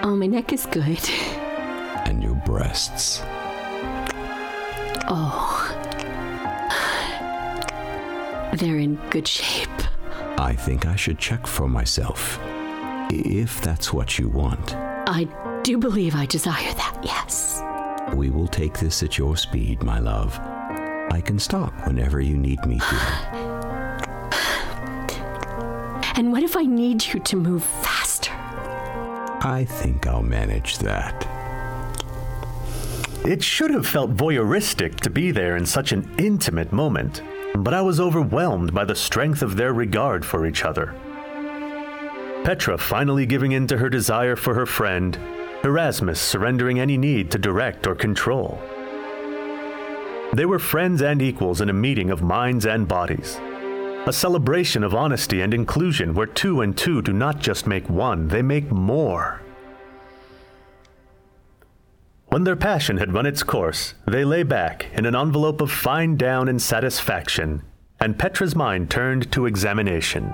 Oh, 0.02 0.16
my 0.16 0.26
neck 0.26 0.52
is 0.52 0.66
good. 0.66 1.08
And 2.06 2.20
your 2.20 2.34
breasts? 2.34 3.22
Oh. 5.08 5.71
They're 8.52 8.78
in 8.78 8.96
good 9.10 9.26
shape. 9.26 9.68
I 10.38 10.54
think 10.54 10.86
I 10.86 10.96
should 10.96 11.18
check 11.18 11.46
for 11.46 11.68
myself. 11.68 12.38
If 13.10 13.60
that's 13.60 13.92
what 13.92 14.18
you 14.18 14.28
want. 14.28 14.74
I 14.74 15.26
do 15.62 15.78
believe 15.78 16.14
I 16.14 16.26
desire 16.26 16.72
that, 16.74 16.98
yes. 17.02 17.62
We 18.14 18.30
will 18.30 18.48
take 18.48 18.78
this 18.78 19.02
at 19.02 19.16
your 19.16 19.36
speed, 19.36 19.82
my 19.82 19.98
love. 19.98 20.38
I 20.38 21.22
can 21.24 21.38
stop 21.38 21.72
whenever 21.86 22.20
you 22.20 22.36
need 22.36 22.64
me 22.66 22.78
to. 22.78 23.38
And 26.14 26.30
what 26.30 26.42
if 26.42 26.58
I 26.58 26.62
need 26.62 27.04
you 27.06 27.20
to 27.20 27.36
move 27.36 27.64
faster? 27.64 28.32
I 28.32 29.66
think 29.68 30.06
I'll 30.06 30.22
manage 30.22 30.78
that. 30.78 31.26
It 33.24 33.42
should 33.42 33.70
have 33.70 33.86
felt 33.86 34.14
voyeuristic 34.14 35.00
to 35.00 35.10
be 35.10 35.30
there 35.30 35.56
in 35.56 35.64
such 35.64 35.90
an 35.92 36.08
intimate 36.18 36.70
moment, 36.70 37.22
but 37.56 37.74
I 37.74 37.82
was 37.82 38.00
overwhelmed 38.00 38.72
by 38.72 38.84
the 38.84 38.94
strength 38.94 39.42
of 39.42 39.56
their 39.56 39.72
regard 39.72 40.24
for 40.24 40.46
each 40.46 40.64
other. 40.64 40.94
Petra 42.44 42.76
finally 42.76 43.26
giving 43.26 43.52
in 43.52 43.66
to 43.68 43.78
her 43.78 43.88
desire 43.88 44.36
for 44.36 44.54
her 44.54 44.66
friend, 44.66 45.18
Erasmus 45.64 46.20
surrendering 46.20 46.80
any 46.80 46.98
need 46.98 47.30
to 47.30 47.38
direct 47.38 47.86
or 47.86 47.94
control. 47.94 48.58
They 50.32 50.46
were 50.46 50.58
friends 50.58 51.02
and 51.02 51.22
equals 51.22 51.60
in 51.60 51.68
a 51.68 51.74
meeting 51.74 52.10
of 52.10 52.22
minds 52.22 52.66
and 52.66 52.88
bodies. 52.88 53.38
A 54.06 54.12
celebration 54.12 54.82
of 54.82 54.94
honesty 54.94 55.42
and 55.42 55.54
inclusion 55.54 56.14
where 56.14 56.26
two 56.26 56.62
and 56.62 56.76
two 56.76 57.02
do 57.02 57.12
not 57.12 57.38
just 57.38 57.68
make 57.68 57.88
one, 57.88 58.26
they 58.26 58.42
make 58.42 58.72
more. 58.72 59.40
When 62.33 62.45
their 62.45 62.57
passion 62.57 62.97
had 62.97 63.12
run 63.12 63.27
its 63.27 63.42
course, 63.42 63.92
they 64.07 64.25
lay 64.25 64.42
back 64.42 64.87
in 64.95 65.05
an 65.05 65.14
envelope 65.14 65.61
of 65.61 65.71
fine 65.71 66.16
down 66.16 66.49
and 66.49 66.62
satisfaction, 66.62 67.61
and 68.01 68.18
Petra's 68.18 68.57
mind 68.57 68.90
turned 68.90 69.31
to 69.33 69.45
examination. 69.45 70.25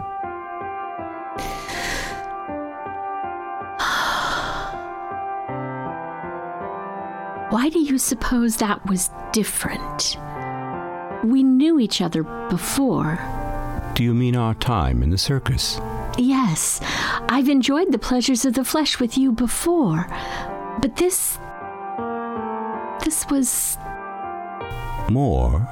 Why 7.50 7.68
do 7.68 7.80
you 7.80 7.98
suppose 7.98 8.58
that 8.58 8.86
was 8.86 9.10
different? 9.32 10.16
We 11.24 11.42
knew 11.42 11.80
each 11.80 12.00
other 12.00 12.22
before. 12.48 13.18
Do 13.94 14.04
you 14.04 14.14
mean 14.14 14.36
our 14.36 14.54
time 14.54 15.02
in 15.02 15.10
the 15.10 15.18
circus? 15.18 15.80
Yes, 16.16 16.80
I've 17.28 17.48
enjoyed 17.48 17.90
the 17.90 17.98
pleasures 17.98 18.44
of 18.44 18.54
the 18.54 18.62
flesh 18.64 19.00
with 19.00 19.18
you 19.18 19.32
before. 19.32 20.06
But 20.80 20.94
this. 20.94 21.40
This 23.08 23.26
was. 23.30 23.78
More? 25.08 25.66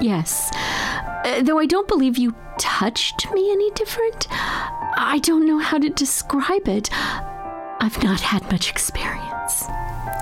Yes. 0.00 0.52
Uh, 0.54 1.42
though 1.42 1.58
I 1.58 1.66
don't 1.66 1.88
believe 1.88 2.16
you 2.16 2.32
touched 2.60 3.28
me 3.32 3.50
any 3.50 3.72
different. 3.72 4.28
I 4.30 5.18
don't 5.24 5.48
know 5.48 5.58
how 5.58 5.78
to 5.78 5.90
describe 5.90 6.68
it. 6.68 6.90
I've 6.92 8.00
not 8.04 8.20
had 8.20 8.48
much 8.52 8.70
experience. 8.70 9.64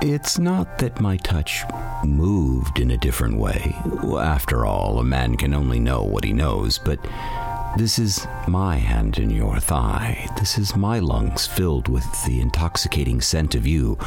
It's 0.01 0.39
not 0.39 0.79
that 0.79 0.99
my 0.99 1.17
touch 1.17 1.65
moved 2.03 2.79
in 2.79 2.89
a 2.89 2.97
different 2.97 3.37
way. 3.37 3.75
After 4.19 4.65
all, 4.65 4.97
a 4.97 5.03
man 5.03 5.37
can 5.37 5.53
only 5.53 5.79
know 5.79 6.01
what 6.01 6.23
he 6.23 6.33
knows, 6.33 6.79
but 6.79 6.97
this 7.77 7.99
is 7.99 8.25
my 8.47 8.77
hand 8.77 9.19
in 9.19 9.29
your 9.29 9.59
thigh. 9.59 10.27
This 10.39 10.57
is 10.57 10.75
my 10.75 10.97
lungs 10.97 11.45
filled 11.45 11.87
with 11.87 12.05
the 12.25 12.41
intoxicating 12.41 13.21
scent 13.21 13.53
of 13.53 13.67
you. 13.67 13.99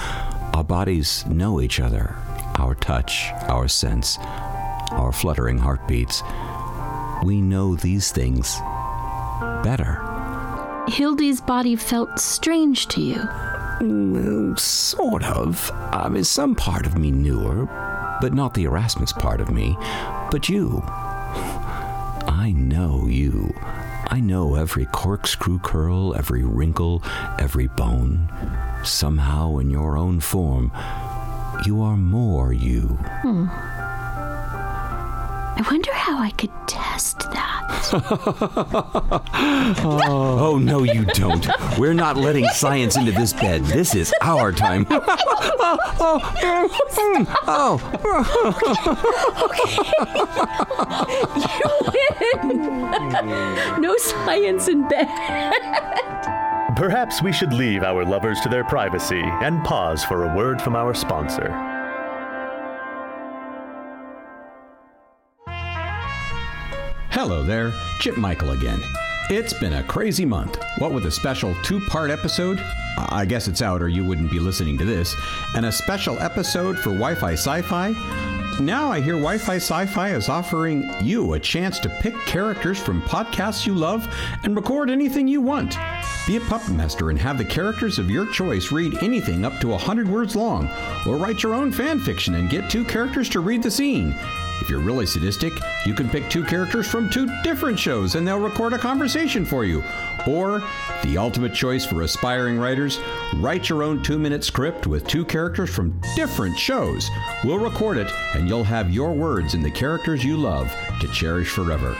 Our 0.54 0.64
bodies 0.64 1.24
know 1.26 1.60
each 1.60 1.80
other, 1.80 2.14
our 2.58 2.74
touch, 2.74 3.30
our 3.48 3.68
sense, 3.68 4.18
our 4.92 5.12
fluttering 5.12 5.58
heartbeats. 5.58 6.22
We 7.22 7.40
know 7.40 7.76
these 7.76 8.10
things 8.12 8.56
better. 9.62 10.02
Hildy's 10.88 11.40
body 11.40 11.76
felt 11.76 12.18
strange 12.18 12.86
to 12.88 13.00
you. 13.00 13.28
Well, 13.80 14.56
sort 14.56 15.24
of. 15.24 15.70
I 15.92 16.08
mean, 16.08 16.24
some 16.24 16.54
part 16.54 16.86
of 16.86 16.96
me 16.96 17.10
knew 17.10 17.40
her, 17.40 18.18
but 18.20 18.32
not 18.32 18.54
the 18.54 18.64
Erasmus 18.64 19.12
part 19.12 19.40
of 19.40 19.50
me. 19.50 19.76
But 20.30 20.48
you. 20.48 20.82
I 20.86 22.52
know 22.56 23.06
you. 23.06 23.52
I 24.08 24.20
know 24.20 24.54
every 24.54 24.86
corkscrew 24.86 25.58
curl, 25.58 26.14
every 26.14 26.44
wrinkle, 26.44 27.02
every 27.38 27.66
bone. 27.66 28.28
Somehow, 28.86 29.58
in 29.58 29.68
your 29.68 29.96
own 29.96 30.20
form, 30.20 30.70
you 31.64 31.82
are 31.82 31.96
more 31.96 32.52
you. 32.52 32.82
Hmm. 33.22 33.46
I 35.58 35.62
wonder 35.70 35.92
how 35.92 36.18
I 36.18 36.30
could 36.30 36.52
test 36.68 37.20
that. 37.32 39.22
Oh. 39.78 40.38
oh, 40.38 40.58
no, 40.58 40.82
you 40.82 41.04
don't. 41.04 41.46
We're 41.78 41.94
not 41.94 42.16
letting 42.16 42.46
science 42.48 42.96
into 42.96 43.12
this 43.12 43.32
bed. 43.32 43.64
This 43.64 43.94
is 43.94 44.12
our 44.22 44.52
time. 44.52 44.86
no 53.80 53.96
science 53.98 54.68
in 54.68 54.88
bed. 54.88 56.05
Perhaps 56.76 57.22
we 57.22 57.32
should 57.32 57.54
leave 57.54 57.82
our 57.82 58.04
lovers 58.04 58.38
to 58.42 58.50
their 58.50 58.62
privacy 58.62 59.22
and 59.24 59.64
pause 59.64 60.04
for 60.04 60.24
a 60.24 60.36
word 60.36 60.60
from 60.60 60.76
our 60.76 60.92
sponsor. 60.92 61.50
Hello 67.10 67.42
there, 67.42 67.72
Chip 68.00 68.18
Michael 68.18 68.50
again. 68.50 68.82
It's 69.30 69.54
been 69.54 69.72
a 69.72 69.82
crazy 69.84 70.26
month. 70.26 70.58
What 70.76 70.92
with 70.92 71.06
a 71.06 71.10
special 71.10 71.56
two 71.62 71.80
part 71.86 72.10
episode, 72.10 72.60
I 73.08 73.24
guess 73.24 73.48
it's 73.48 73.62
out 73.62 73.80
or 73.80 73.88
you 73.88 74.04
wouldn't 74.04 74.30
be 74.30 74.38
listening 74.38 74.76
to 74.76 74.84
this, 74.84 75.16
and 75.54 75.64
a 75.64 75.72
special 75.72 76.18
episode 76.18 76.76
for 76.76 76.90
Wi 76.90 77.14
Fi 77.14 77.32
Sci 77.32 77.62
Fi. 77.62 78.35
Now 78.60 78.90
I 78.90 79.00
hear 79.00 79.16
Wi 79.16 79.36
Fi 79.36 79.56
Sci 79.56 79.84
Fi 79.84 80.14
is 80.14 80.30
offering 80.30 80.90
you 81.02 81.34
a 81.34 81.38
chance 81.38 81.78
to 81.80 81.90
pick 81.90 82.14
characters 82.24 82.78
from 82.78 83.02
podcasts 83.02 83.66
you 83.66 83.74
love 83.74 84.08
and 84.44 84.56
record 84.56 84.88
anything 84.88 85.28
you 85.28 85.42
want. 85.42 85.76
Be 86.26 86.36
a 86.36 86.40
puppet 86.40 86.70
master 86.70 87.10
and 87.10 87.18
have 87.18 87.36
the 87.36 87.44
characters 87.44 87.98
of 87.98 88.10
your 88.10 88.24
choice 88.32 88.72
read 88.72 89.02
anything 89.02 89.44
up 89.44 89.60
to 89.60 89.68
100 89.68 90.08
words 90.08 90.34
long, 90.34 90.70
or 91.06 91.18
write 91.18 91.42
your 91.42 91.52
own 91.52 91.70
fan 91.70 92.00
fiction 92.00 92.36
and 92.36 92.48
get 92.48 92.70
two 92.70 92.82
characters 92.84 93.28
to 93.28 93.40
read 93.40 93.62
the 93.62 93.70
scene. 93.70 94.14
If 94.60 94.70
you're 94.70 94.80
really 94.80 95.06
sadistic, 95.06 95.52
you 95.84 95.94
can 95.94 96.08
pick 96.08 96.28
two 96.28 96.44
characters 96.44 96.88
from 96.88 97.10
two 97.10 97.28
different 97.42 97.78
shows 97.78 98.14
and 98.14 98.26
they'll 98.26 98.38
record 98.38 98.72
a 98.72 98.78
conversation 98.78 99.44
for 99.44 99.64
you. 99.64 99.82
Or, 100.26 100.62
the 101.04 101.18
ultimate 101.18 101.54
choice 101.54 101.84
for 101.84 102.02
aspiring 102.02 102.58
writers, 102.58 102.98
write 103.34 103.68
your 103.68 103.82
own 103.82 104.02
two 104.02 104.18
minute 104.18 104.44
script 104.44 104.86
with 104.86 105.06
two 105.06 105.24
characters 105.24 105.70
from 105.70 106.00
different 106.14 106.58
shows. 106.58 107.08
We'll 107.44 107.58
record 107.58 107.98
it 107.98 108.10
and 108.34 108.48
you'll 108.48 108.64
have 108.64 108.90
your 108.90 109.12
words 109.12 109.54
in 109.54 109.62
the 109.62 109.70
characters 109.70 110.24
you 110.24 110.36
love 110.36 110.74
to 111.00 111.08
cherish 111.08 111.50
forever. 111.50 111.96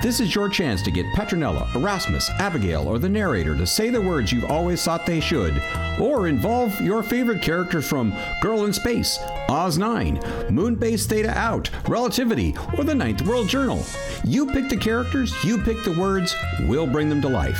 This 0.00 0.20
is 0.20 0.32
your 0.32 0.48
chance 0.48 0.80
to 0.82 0.92
get 0.92 1.06
Petronella, 1.06 1.74
Erasmus, 1.74 2.30
Abigail, 2.38 2.86
or 2.86 3.00
the 3.00 3.08
narrator 3.08 3.56
to 3.56 3.66
say 3.66 3.90
the 3.90 4.00
words 4.00 4.30
you've 4.30 4.44
always 4.44 4.84
thought 4.84 5.04
they 5.04 5.18
should, 5.18 5.60
or 6.00 6.28
involve 6.28 6.80
your 6.80 7.02
favorite 7.02 7.42
characters 7.42 7.88
from 7.88 8.14
Girl 8.40 8.64
in 8.64 8.72
Space, 8.72 9.18
Oz 9.48 9.76
9, 9.76 10.18
Moonbase 10.50 11.06
Theta 11.06 11.36
Out, 11.36 11.68
Relativity, 11.88 12.54
or 12.76 12.84
the 12.84 12.94
Ninth 12.94 13.22
World 13.22 13.48
Journal. 13.48 13.84
You 14.22 14.46
pick 14.46 14.68
the 14.68 14.76
characters, 14.76 15.34
you 15.42 15.58
pick 15.58 15.82
the 15.82 15.98
words, 15.98 16.32
we'll 16.68 16.86
bring 16.86 17.08
them 17.08 17.20
to 17.22 17.28
life. 17.28 17.58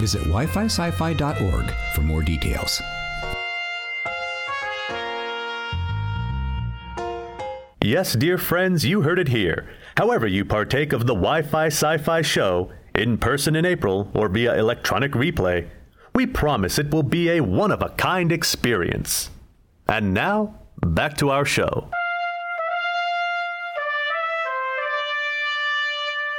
Visit 0.00 0.22
wifi-sci-fi.org 0.22 1.72
for 1.94 2.00
more 2.02 2.22
details. 2.22 2.82
Yes, 7.88 8.12
dear 8.12 8.36
friends, 8.36 8.84
you 8.84 9.00
heard 9.00 9.18
it 9.18 9.28
here. 9.28 9.66
However, 9.96 10.26
you 10.26 10.44
partake 10.44 10.92
of 10.92 11.06
the 11.06 11.14
Wi 11.14 11.40
Fi 11.40 11.68
Sci 11.68 11.96
Fi 11.96 12.20
show, 12.20 12.70
in 12.94 13.16
person 13.16 13.56
in 13.56 13.64
April 13.64 14.10
or 14.12 14.28
via 14.28 14.58
electronic 14.58 15.12
replay, 15.12 15.66
we 16.14 16.26
promise 16.26 16.78
it 16.78 16.90
will 16.90 17.02
be 17.02 17.30
a 17.30 17.40
one 17.40 17.70
of 17.70 17.80
a 17.80 17.88
kind 17.88 18.30
experience. 18.30 19.30
And 19.88 20.12
now, 20.12 20.56
back 20.84 21.16
to 21.16 21.30
our 21.30 21.46
show. 21.46 21.88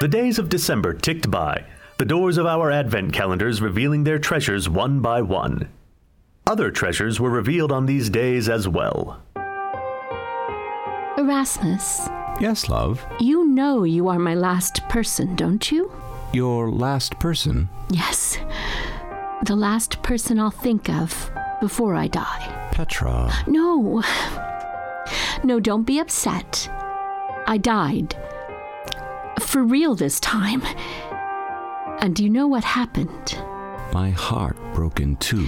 The 0.02 0.08
days 0.08 0.38
of 0.38 0.50
December 0.50 0.94
ticked 0.94 1.32
by, 1.32 1.66
the 1.98 2.06
doors 2.06 2.38
of 2.38 2.46
our 2.46 2.70
advent 2.70 3.12
calendars 3.12 3.60
revealing 3.60 4.04
their 4.04 4.20
treasures 4.20 4.70
one 4.70 5.00
by 5.00 5.24
one. 5.24 5.68
Other 6.46 6.70
treasures 6.70 7.20
were 7.20 7.32
revealed 7.32 7.72
on 7.72 7.88
these 7.88 8.12
days 8.12 8.50
as 8.50 8.68
well. 8.68 9.24
Erasmus, 11.20 12.08
Yes, 12.40 12.70
love. 12.70 13.06
you 13.20 13.46
know 13.46 13.84
you 13.84 14.08
are 14.08 14.18
my 14.18 14.36
last 14.36 14.82
person, 14.88 15.36
don't 15.36 15.70
you? 15.70 15.92
Your 16.32 16.72
last 16.72 17.20
person. 17.20 17.68
Yes. 17.90 18.38
The 19.44 19.58
last 19.58 20.02
person 20.02 20.40
I'll 20.40 20.50
think 20.50 20.90
of 20.90 21.30
before 21.60 21.94
I 21.94 22.08
die. 22.08 22.70
Petra. 22.72 23.34
No. 23.48 24.02
No, 25.44 25.60
don't 25.60 25.84
be 25.84 26.00
upset. 26.00 26.70
I 27.48 27.58
died. 27.58 28.16
For 29.42 29.62
real 29.64 29.96
this 29.96 30.22
time. 30.22 30.62
And 32.00 32.16
do 32.16 32.24
you 32.24 32.30
know 32.30 32.48
what 32.48 32.64
happened? 32.64 33.38
My 33.92 34.12
heart 34.12 34.56
broke 34.74 35.02
in 35.02 35.18
two. 35.18 35.48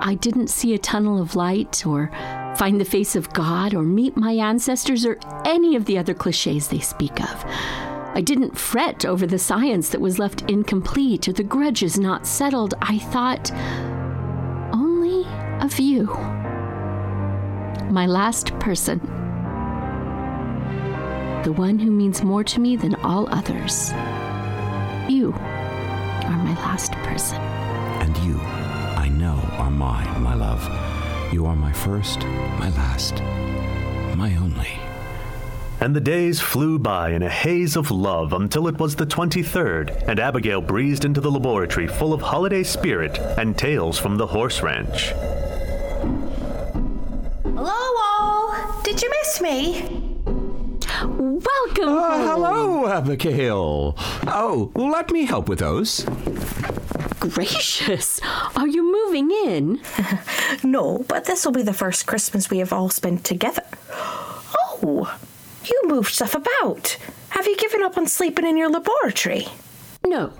I 0.00 0.18
didn't 0.20 0.48
see 0.48 0.74
a 0.74 0.78
tunnel 0.78 1.20
of 1.22 1.34
light 1.34 1.86
or 1.86 2.10
find 2.56 2.80
the 2.80 2.84
face 2.84 3.14
of 3.14 3.32
God 3.32 3.74
or 3.74 3.82
meet 3.82 4.16
my 4.16 4.32
ancestors 4.32 5.04
or 5.04 5.18
any 5.44 5.76
of 5.76 5.84
the 5.84 5.98
other 5.98 6.14
cliches 6.14 6.68
they 6.68 6.80
speak 6.80 7.20
of. 7.20 7.44
I 8.14 8.22
didn't 8.22 8.56
fret 8.56 9.04
over 9.04 9.26
the 9.26 9.38
science 9.38 9.90
that 9.90 10.00
was 10.00 10.18
left 10.18 10.48
incomplete 10.50 11.28
or 11.28 11.32
the 11.32 11.42
grudges 11.42 11.98
not 11.98 12.26
settled. 12.26 12.72
I 12.80 12.98
thought 12.98 13.52
only 14.72 15.26
of 15.60 15.78
you. 15.78 16.06
My 17.90 18.06
last 18.06 18.58
person. 18.58 19.00
The 21.44 21.52
one 21.52 21.78
who 21.78 21.90
means 21.90 22.22
more 22.22 22.42
to 22.44 22.58
me 22.58 22.76
than 22.76 22.94
all 22.96 23.28
others. 23.30 23.92
You 25.10 25.34
are 25.34 26.38
my 26.38 26.54
last 26.54 26.92
person. 26.92 27.38
And 27.38 28.16
you, 28.18 28.40
I 28.40 29.10
know, 29.10 29.38
are 29.58 29.70
mine, 29.70 30.22
my 30.22 30.34
love. 30.34 31.05
You 31.32 31.44
are 31.46 31.56
my 31.56 31.72
first, 31.72 32.20
my 32.20 32.70
last, 32.70 33.20
my 34.16 34.36
only. 34.36 34.78
And 35.80 35.94
the 35.94 36.00
days 36.00 36.40
flew 36.40 36.78
by 36.78 37.10
in 37.10 37.22
a 37.22 37.28
haze 37.28 37.76
of 37.76 37.90
love 37.90 38.32
until 38.32 38.68
it 38.68 38.78
was 38.78 38.94
the 38.94 39.06
23rd, 39.06 40.08
and 40.08 40.20
Abigail 40.20 40.60
breezed 40.60 41.04
into 41.04 41.20
the 41.20 41.30
laboratory 41.30 41.88
full 41.88 42.14
of 42.14 42.22
holiday 42.22 42.62
spirit 42.62 43.18
and 43.38 43.58
tales 43.58 43.98
from 43.98 44.16
the 44.16 44.26
horse 44.26 44.62
ranch. 44.62 45.08
Hello, 47.42 47.72
all. 47.72 48.82
Did 48.84 49.02
you 49.02 49.10
miss 49.10 49.40
me? 49.40 50.05
Welcome. 51.46 51.84
Oh, 51.88 52.26
hello, 52.26 52.88
Abigail. 52.88 53.94
Oh, 54.26 54.72
let 54.74 55.10
me 55.10 55.24
help 55.24 55.48
with 55.48 55.58
those. 55.60 56.04
Gracious. 57.20 58.20
Are 58.56 58.66
you 58.68 58.82
moving 58.92 59.30
in? 59.30 59.80
No, 60.62 61.04
but 61.08 61.24
this 61.26 61.44
will 61.44 61.52
be 61.52 61.62
the 61.62 61.72
first 61.74 62.06
Christmas 62.06 62.48
we 62.50 62.58
have 62.58 62.72
all 62.72 62.88
spent 62.88 63.24
together. 63.24 63.62
Oh, 63.92 65.18
you 65.64 65.82
moved 65.86 66.12
stuff 66.12 66.34
about. 66.34 66.96
Have 67.30 67.46
you 67.46 67.56
given 67.56 67.82
up 67.82 67.96
on 67.98 68.06
sleeping 68.06 68.46
in 68.46 68.56
your 68.56 68.70
laboratory? 68.70 69.46
No. 70.06 70.32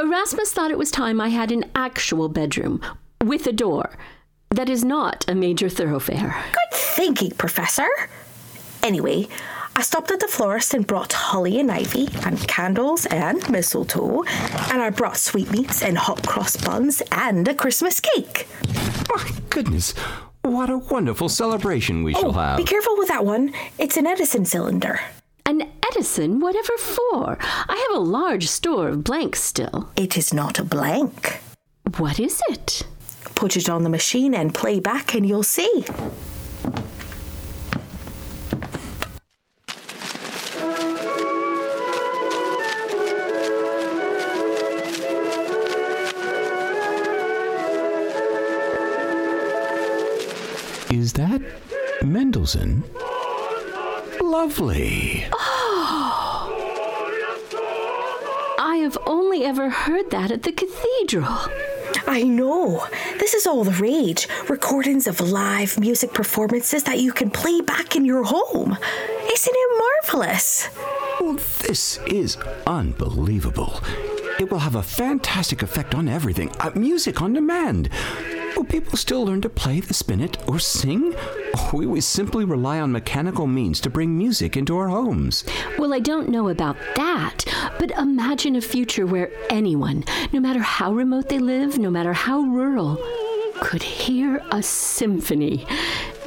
Erasmus 0.00 0.52
thought 0.52 0.70
it 0.70 0.78
was 0.78 0.90
time 0.90 1.20
I 1.20 1.28
had 1.28 1.52
an 1.52 1.70
actual 1.74 2.28
bedroom 2.28 2.80
with 3.22 3.46
a 3.46 3.52
door. 3.52 3.96
That 4.50 4.68
is 4.68 4.84
not 4.84 5.24
a 5.28 5.34
major 5.34 5.68
thoroughfare. 5.68 6.42
Good 6.52 6.78
thinking, 6.78 7.30
Professor. 7.32 7.88
Anyway, 8.82 9.28
I 9.76 9.82
stopped 9.82 10.10
at 10.10 10.20
the 10.20 10.28
florist 10.28 10.72
and 10.74 10.86
brought 10.86 11.12
holly 11.12 11.58
and 11.58 11.70
ivy, 11.70 12.08
and 12.24 12.38
candles 12.46 13.06
and 13.06 13.48
mistletoe, 13.50 14.22
and 14.70 14.80
I 14.80 14.90
brought 14.90 15.16
sweetmeats 15.16 15.82
and 15.82 15.98
hot 15.98 16.26
cross 16.26 16.56
buns 16.56 17.02
and 17.10 17.46
a 17.48 17.54
Christmas 17.54 18.00
cake. 18.00 18.46
My 19.08 19.30
goodness, 19.50 19.92
what 20.42 20.70
a 20.70 20.78
wonderful 20.78 21.28
celebration 21.28 22.04
we 22.04 22.14
shall 22.14 22.32
have. 22.32 22.54
Oh, 22.54 22.62
Be 22.62 22.64
careful 22.68 22.96
with 22.96 23.08
that 23.08 23.24
one. 23.24 23.52
It's 23.78 23.96
an 23.96 24.06
Edison 24.06 24.44
cylinder. 24.44 25.00
An 25.46 25.68
Edison, 25.90 26.40
whatever 26.40 26.76
for? 26.78 27.36
I 27.40 27.86
have 27.88 27.96
a 27.96 28.00
large 28.04 28.46
store 28.46 28.88
of 28.88 29.04
blanks 29.04 29.42
still. 29.42 29.90
It 29.96 30.16
is 30.16 30.32
not 30.32 30.58
a 30.58 30.64
blank. 30.64 31.40
What 31.98 32.18
is 32.20 32.40
it? 32.48 32.86
Put 33.34 33.56
it 33.56 33.68
on 33.68 33.82
the 33.82 33.90
machine 33.90 34.34
and 34.34 34.54
play 34.54 34.78
back, 34.80 35.14
and 35.14 35.26
you'll 35.28 35.42
see. 35.42 35.84
Mendelssohn? 52.44 52.84
Lovely. 54.20 55.26
I 58.58 58.80
have 58.82 58.98
only 59.06 59.44
ever 59.44 59.70
heard 59.70 60.10
that 60.10 60.30
at 60.30 60.42
the 60.42 60.52
cathedral. 60.52 61.38
I 62.06 62.22
know. 62.22 62.86
This 63.18 63.32
is 63.32 63.46
all 63.46 63.64
the 63.64 63.70
rage. 63.72 64.28
Recordings 64.50 65.06
of 65.06 65.20
live 65.20 65.80
music 65.80 66.12
performances 66.12 66.82
that 66.84 66.98
you 66.98 67.12
can 67.12 67.30
play 67.30 67.62
back 67.62 67.96
in 67.96 68.04
your 68.04 68.24
home. 68.24 68.76
Isn't 69.32 69.54
it 69.56 70.02
marvelous? 70.04 70.68
Oh, 71.20 71.38
this 71.60 71.98
is 72.06 72.36
unbelievable. 72.66 73.80
It 74.38 74.50
will 74.50 74.58
have 74.58 74.74
a 74.74 74.82
fantastic 74.82 75.62
effect 75.62 75.94
on 75.94 76.08
everything. 76.08 76.50
Uh, 76.60 76.72
music 76.74 77.22
on 77.22 77.32
demand. 77.32 77.88
Will 78.56 78.64
people 78.64 78.96
still 78.96 79.24
learn 79.24 79.40
to 79.40 79.48
play 79.48 79.80
the 79.80 79.94
spinet 79.94 80.36
or 80.48 80.58
sing? 80.58 81.14
Or 81.72 81.80
will 81.80 81.88
we 81.88 82.00
simply 82.00 82.44
rely 82.44 82.78
on 82.80 82.92
mechanical 82.92 83.46
means 83.46 83.80
to 83.80 83.90
bring 83.90 84.16
music 84.16 84.56
into 84.56 84.76
our 84.76 84.88
homes? 84.88 85.44
Well, 85.78 85.92
I 85.92 86.00
don't 86.00 86.28
know 86.28 86.48
about 86.48 86.76
that, 86.96 87.44
but 87.78 87.90
imagine 87.92 88.56
a 88.56 88.60
future 88.60 89.06
where 89.06 89.30
anyone, 89.50 90.04
no 90.32 90.40
matter 90.40 90.60
how 90.60 90.92
remote 90.92 91.28
they 91.28 91.38
live, 91.38 91.78
no 91.78 91.90
matter 91.90 92.12
how 92.12 92.40
rural, 92.40 92.98
could 93.60 93.82
hear 93.82 94.40
a 94.50 94.62
symphony. 94.62 95.66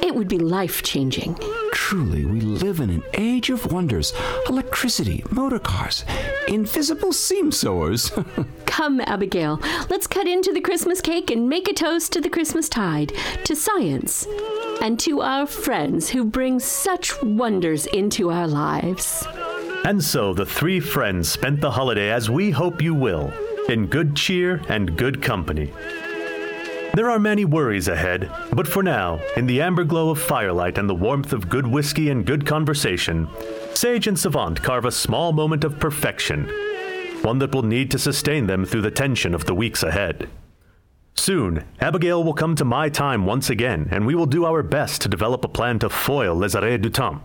It 0.02 0.14
would 0.14 0.28
be 0.28 0.38
life 0.38 0.82
changing. 0.82 1.38
Truly, 1.88 2.26
we 2.26 2.42
live 2.42 2.80
in 2.80 2.90
an 2.90 3.02
age 3.14 3.48
of 3.48 3.72
wonders 3.72 4.12
electricity, 4.46 5.24
motor 5.30 5.58
cars, 5.58 6.04
invisible 6.46 7.14
seam 7.14 7.50
sewers. 7.50 8.12
Come, 8.66 9.00
Abigail, 9.00 9.58
let's 9.88 10.06
cut 10.06 10.28
into 10.28 10.52
the 10.52 10.60
Christmas 10.60 11.00
cake 11.00 11.30
and 11.30 11.48
make 11.48 11.66
a 11.66 11.72
toast 11.72 12.12
to 12.12 12.20
the 12.20 12.28
Christmas 12.28 12.68
tide, 12.68 13.14
to 13.44 13.56
science, 13.56 14.26
and 14.82 15.00
to 15.00 15.22
our 15.22 15.46
friends 15.46 16.10
who 16.10 16.26
bring 16.26 16.60
such 16.60 17.22
wonders 17.22 17.86
into 17.86 18.30
our 18.30 18.46
lives. 18.46 19.26
And 19.86 20.04
so 20.04 20.34
the 20.34 20.44
three 20.44 20.80
friends 20.80 21.30
spent 21.30 21.62
the 21.62 21.70
holiday 21.70 22.10
as 22.10 22.28
we 22.28 22.50
hope 22.50 22.82
you 22.82 22.92
will, 22.92 23.32
in 23.70 23.86
good 23.86 24.14
cheer 24.14 24.60
and 24.68 24.94
good 24.94 25.22
company. 25.22 25.72
There 26.98 27.10
are 27.10 27.20
many 27.20 27.44
worries 27.44 27.86
ahead, 27.86 28.28
but 28.52 28.66
for 28.66 28.82
now, 28.82 29.20
in 29.36 29.46
the 29.46 29.62
amber 29.62 29.84
glow 29.84 30.10
of 30.10 30.20
firelight 30.20 30.78
and 30.78 30.90
the 30.90 30.96
warmth 30.96 31.32
of 31.32 31.48
good 31.48 31.64
whiskey 31.64 32.10
and 32.10 32.26
good 32.26 32.44
conversation, 32.44 33.28
Sage 33.72 34.08
and 34.08 34.18
Savant 34.18 34.60
carve 34.60 34.84
a 34.84 34.90
small 34.90 35.32
moment 35.32 35.62
of 35.62 35.78
perfection, 35.78 36.48
one 37.22 37.38
that 37.38 37.54
will 37.54 37.62
need 37.62 37.92
to 37.92 38.00
sustain 38.00 38.48
them 38.48 38.64
through 38.64 38.80
the 38.80 38.90
tension 38.90 39.32
of 39.32 39.44
the 39.44 39.54
weeks 39.54 39.84
ahead. 39.84 40.28
Soon, 41.14 41.62
Abigail 41.80 42.24
will 42.24 42.34
come 42.34 42.56
to 42.56 42.64
my 42.64 42.88
time 42.88 43.24
once 43.26 43.48
again, 43.48 43.86
and 43.92 44.04
we 44.04 44.16
will 44.16 44.26
do 44.26 44.44
our 44.44 44.64
best 44.64 45.00
to 45.02 45.08
develop 45.08 45.44
a 45.44 45.48
plan 45.48 45.78
to 45.78 45.88
foil 45.88 46.34
Les 46.34 46.54
du 46.54 46.90
Temps. 46.90 47.22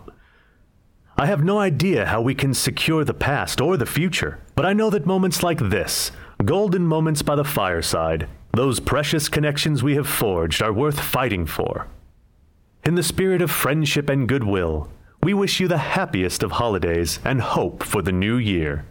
I 1.16 1.26
have 1.26 1.42
no 1.42 1.58
idea 1.58 2.06
how 2.06 2.20
we 2.20 2.36
can 2.36 2.54
secure 2.54 3.02
the 3.02 3.12
past 3.12 3.60
or 3.60 3.76
the 3.76 3.86
future, 3.86 4.38
but 4.54 4.64
I 4.64 4.72
know 4.72 4.88
that 4.90 5.04
moments 5.04 5.42
like 5.42 5.58
this, 5.58 6.12
golden 6.44 6.86
moments 6.86 7.22
by 7.22 7.34
the 7.34 7.42
fireside, 7.42 8.28
those 8.54 8.80
precious 8.80 9.28
connections 9.28 9.82
we 9.82 9.94
have 9.96 10.08
forged, 10.08 10.62
are 10.62 10.72
worth 10.72 11.00
fighting 11.00 11.46
for. 11.46 11.88
In 12.84 12.94
the 12.94 13.02
spirit 13.02 13.42
of 13.42 13.50
friendship 13.50 14.08
and 14.08 14.28
goodwill, 14.28 14.88
we 15.22 15.34
wish 15.34 15.58
you 15.58 15.68
the 15.68 15.78
happiest 15.78 16.42
of 16.42 16.52
holidays 16.52 17.18
and 17.24 17.40
hope 17.40 17.82
for 17.82 18.02
the 18.02 18.12
new 18.12 18.36
year. 18.36 18.84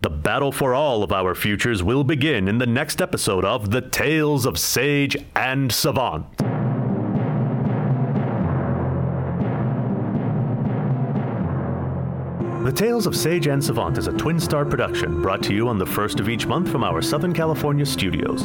The 0.00 0.10
battle 0.10 0.52
for 0.52 0.74
all 0.74 1.02
of 1.02 1.12
our 1.12 1.34
futures 1.34 1.82
will 1.82 2.04
begin 2.04 2.48
in 2.48 2.58
the 2.58 2.66
next 2.66 3.02
episode 3.02 3.44
of 3.44 3.70
The 3.70 3.82
Tales 3.82 4.46
of 4.46 4.58
Sage 4.58 5.16
and 5.34 5.72
Savant. 5.72 6.24
The 12.68 12.74
Tales 12.74 13.06
of 13.06 13.16
Sage 13.16 13.46
and 13.46 13.64
Savant 13.64 13.96
is 13.96 14.08
a 14.08 14.12
Twin 14.12 14.38
Star 14.38 14.66
production 14.66 15.22
brought 15.22 15.42
to 15.44 15.54
you 15.54 15.68
on 15.68 15.78
the 15.78 15.86
first 15.86 16.20
of 16.20 16.28
each 16.28 16.46
month 16.46 16.70
from 16.70 16.84
our 16.84 17.00
Southern 17.00 17.32
California 17.32 17.86
studios. 17.86 18.42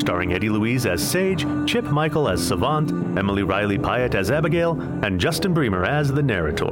Starring 0.00 0.32
Eddie 0.32 0.48
Louise 0.48 0.86
as 0.86 1.00
Sage, 1.00 1.46
Chip 1.64 1.84
Michael 1.84 2.28
as 2.28 2.44
Savant, 2.44 2.90
Emily 3.16 3.44
Riley 3.44 3.78
Piatt 3.78 4.16
as 4.16 4.32
Abigail, 4.32 4.72
and 5.04 5.20
Justin 5.20 5.54
Bremer 5.54 5.84
as 5.84 6.10
the 6.12 6.20
narrator. 6.20 6.66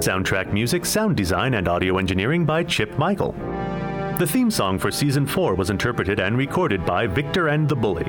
Soundtrack 0.00 0.52
music, 0.52 0.84
sound 0.84 1.16
design, 1.16 1.54
and 1.54 1.66
audio 1.66 1.96
engineering 1.96 2.44
by 2.44 2.62
Chip 2.62 2.98
Michael. 2.98 3.32
The 4.18 4.28
theme 4.30 4.50
song 4.50 4.78
for 4.78 4.90
season 4.90 5.26
4 5.26 5.54
was 5.54 5.70
interpreted 5.70 6.20
and 6.20 6.36
recorded 6.36 6.84
by 6.84 7.06
Victor 7.06 7.48
and 7.48 7.66
the 7.66 7.74
Bully. 7.74 8.04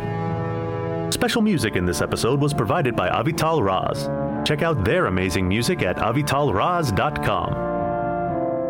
Special 1.10 1.42
music 1.42 1.78
in 1.78 1.86
this 1.86 2.02
episode 2.02 2.42
was 2.42 2.54
provided 2.54 2.98
by 2.98 3.08
Avital 3.08 3.64
Raz. 3.64 4.10
Check 4.46 4.62
out 4.62 4.86
their 4.86 5.08
amazing 5.08 5.48
music 5.48 5.82
at 5.82 5.98
avitalraz.com. 5.98 7.66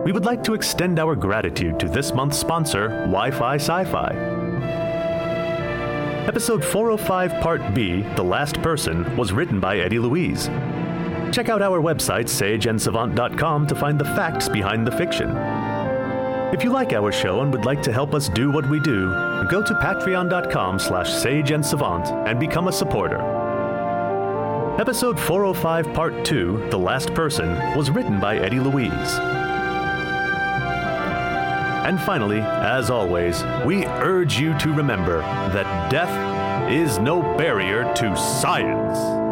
We 0.05 0.13
would 0.13 0.25
like 0.25 0.43
to 0.43 0.53
extend 0.53 0.99
our 0.99 1.15
gratitude 1.15 1.79
to 1.79 1.89
this 1.89 2.13
month's 2.13 2.37
sponsor, 2.37 2.89
Wi 3.07 3.31
Fi 3.31 3.55
Sci 3.55 3.85
Fi. 3.85 4.13
Episode 6.27 6.63
405, 6.63 7.41
Part 7.41 7.73
B, 7.73 8.03
The 8.15 8.23
Last 8.23 8.61
Person, 8.61 9.17
was 9.17 9.33
written 9.33 9.59
by 9.59 9.79
Eddie 9.79 9.99
Louise. 9.99 10.47
Check 11.31 11.49
out 11.49 11.61
our 11.61 11.81
website, 11.81 12.29
sageandsavant.com, 12.29 13.67
to 13.67 13.75
find 13.75 13.99
the 13.99 14.05
facts 14.05 14.47
behind 14.47 14.87
the 14.87 14.91
fiction. 14.91 15.29
If 16.53 16.63
you 16.63 16.71
like 16.71 16.93
our 16.93 17.11
show 17.11 17.41
and 17.41 17.51
would 17.51 17.65
like 17.65 17.81
to 17.81 17.91
help 17.91 18.13
us 18.13 18.29
do 18.29 18.49
what 18.49 18.69
we 18.69 18.79
do, 18.79 19.09
go 19.49 19.61
to 19.61 19.73
patreon.com 19.73 20.79
slash 20.79 21.09
sageandsavant 21.09 22.27
and 22.27 22.39
become 22.39 22.69
a 22.69 22.71
supporter. 22.71 23.34
Episode 24.77 25.17
405, 25.17 25.93
Part 25.93 26.25
2, 26.25 26.67
The 26.69 26.77
Last 26.77 27.13
Person, 27.13 27.55
was 27.77 27.89
written 27.89 28.19
by 28.19 28.37
Eddie 28.37 28.59
Louise. 28.59 28.91
And 31.85 31.97
finally, 32.01 32.41
as 32.41 32.89
always, 32.89 33.41
we 33.65 33.85
urge 33.85 34.37
you 34.37 34.53
to 34.59 34.73
remember 34.73 35.19
that 35.19 35.89
death 35.89 36.69
is 36.69 36.99
no 36.99 37.21
barrier 37.37 37.85
to 37.93 38.17
science. 38.17 39.24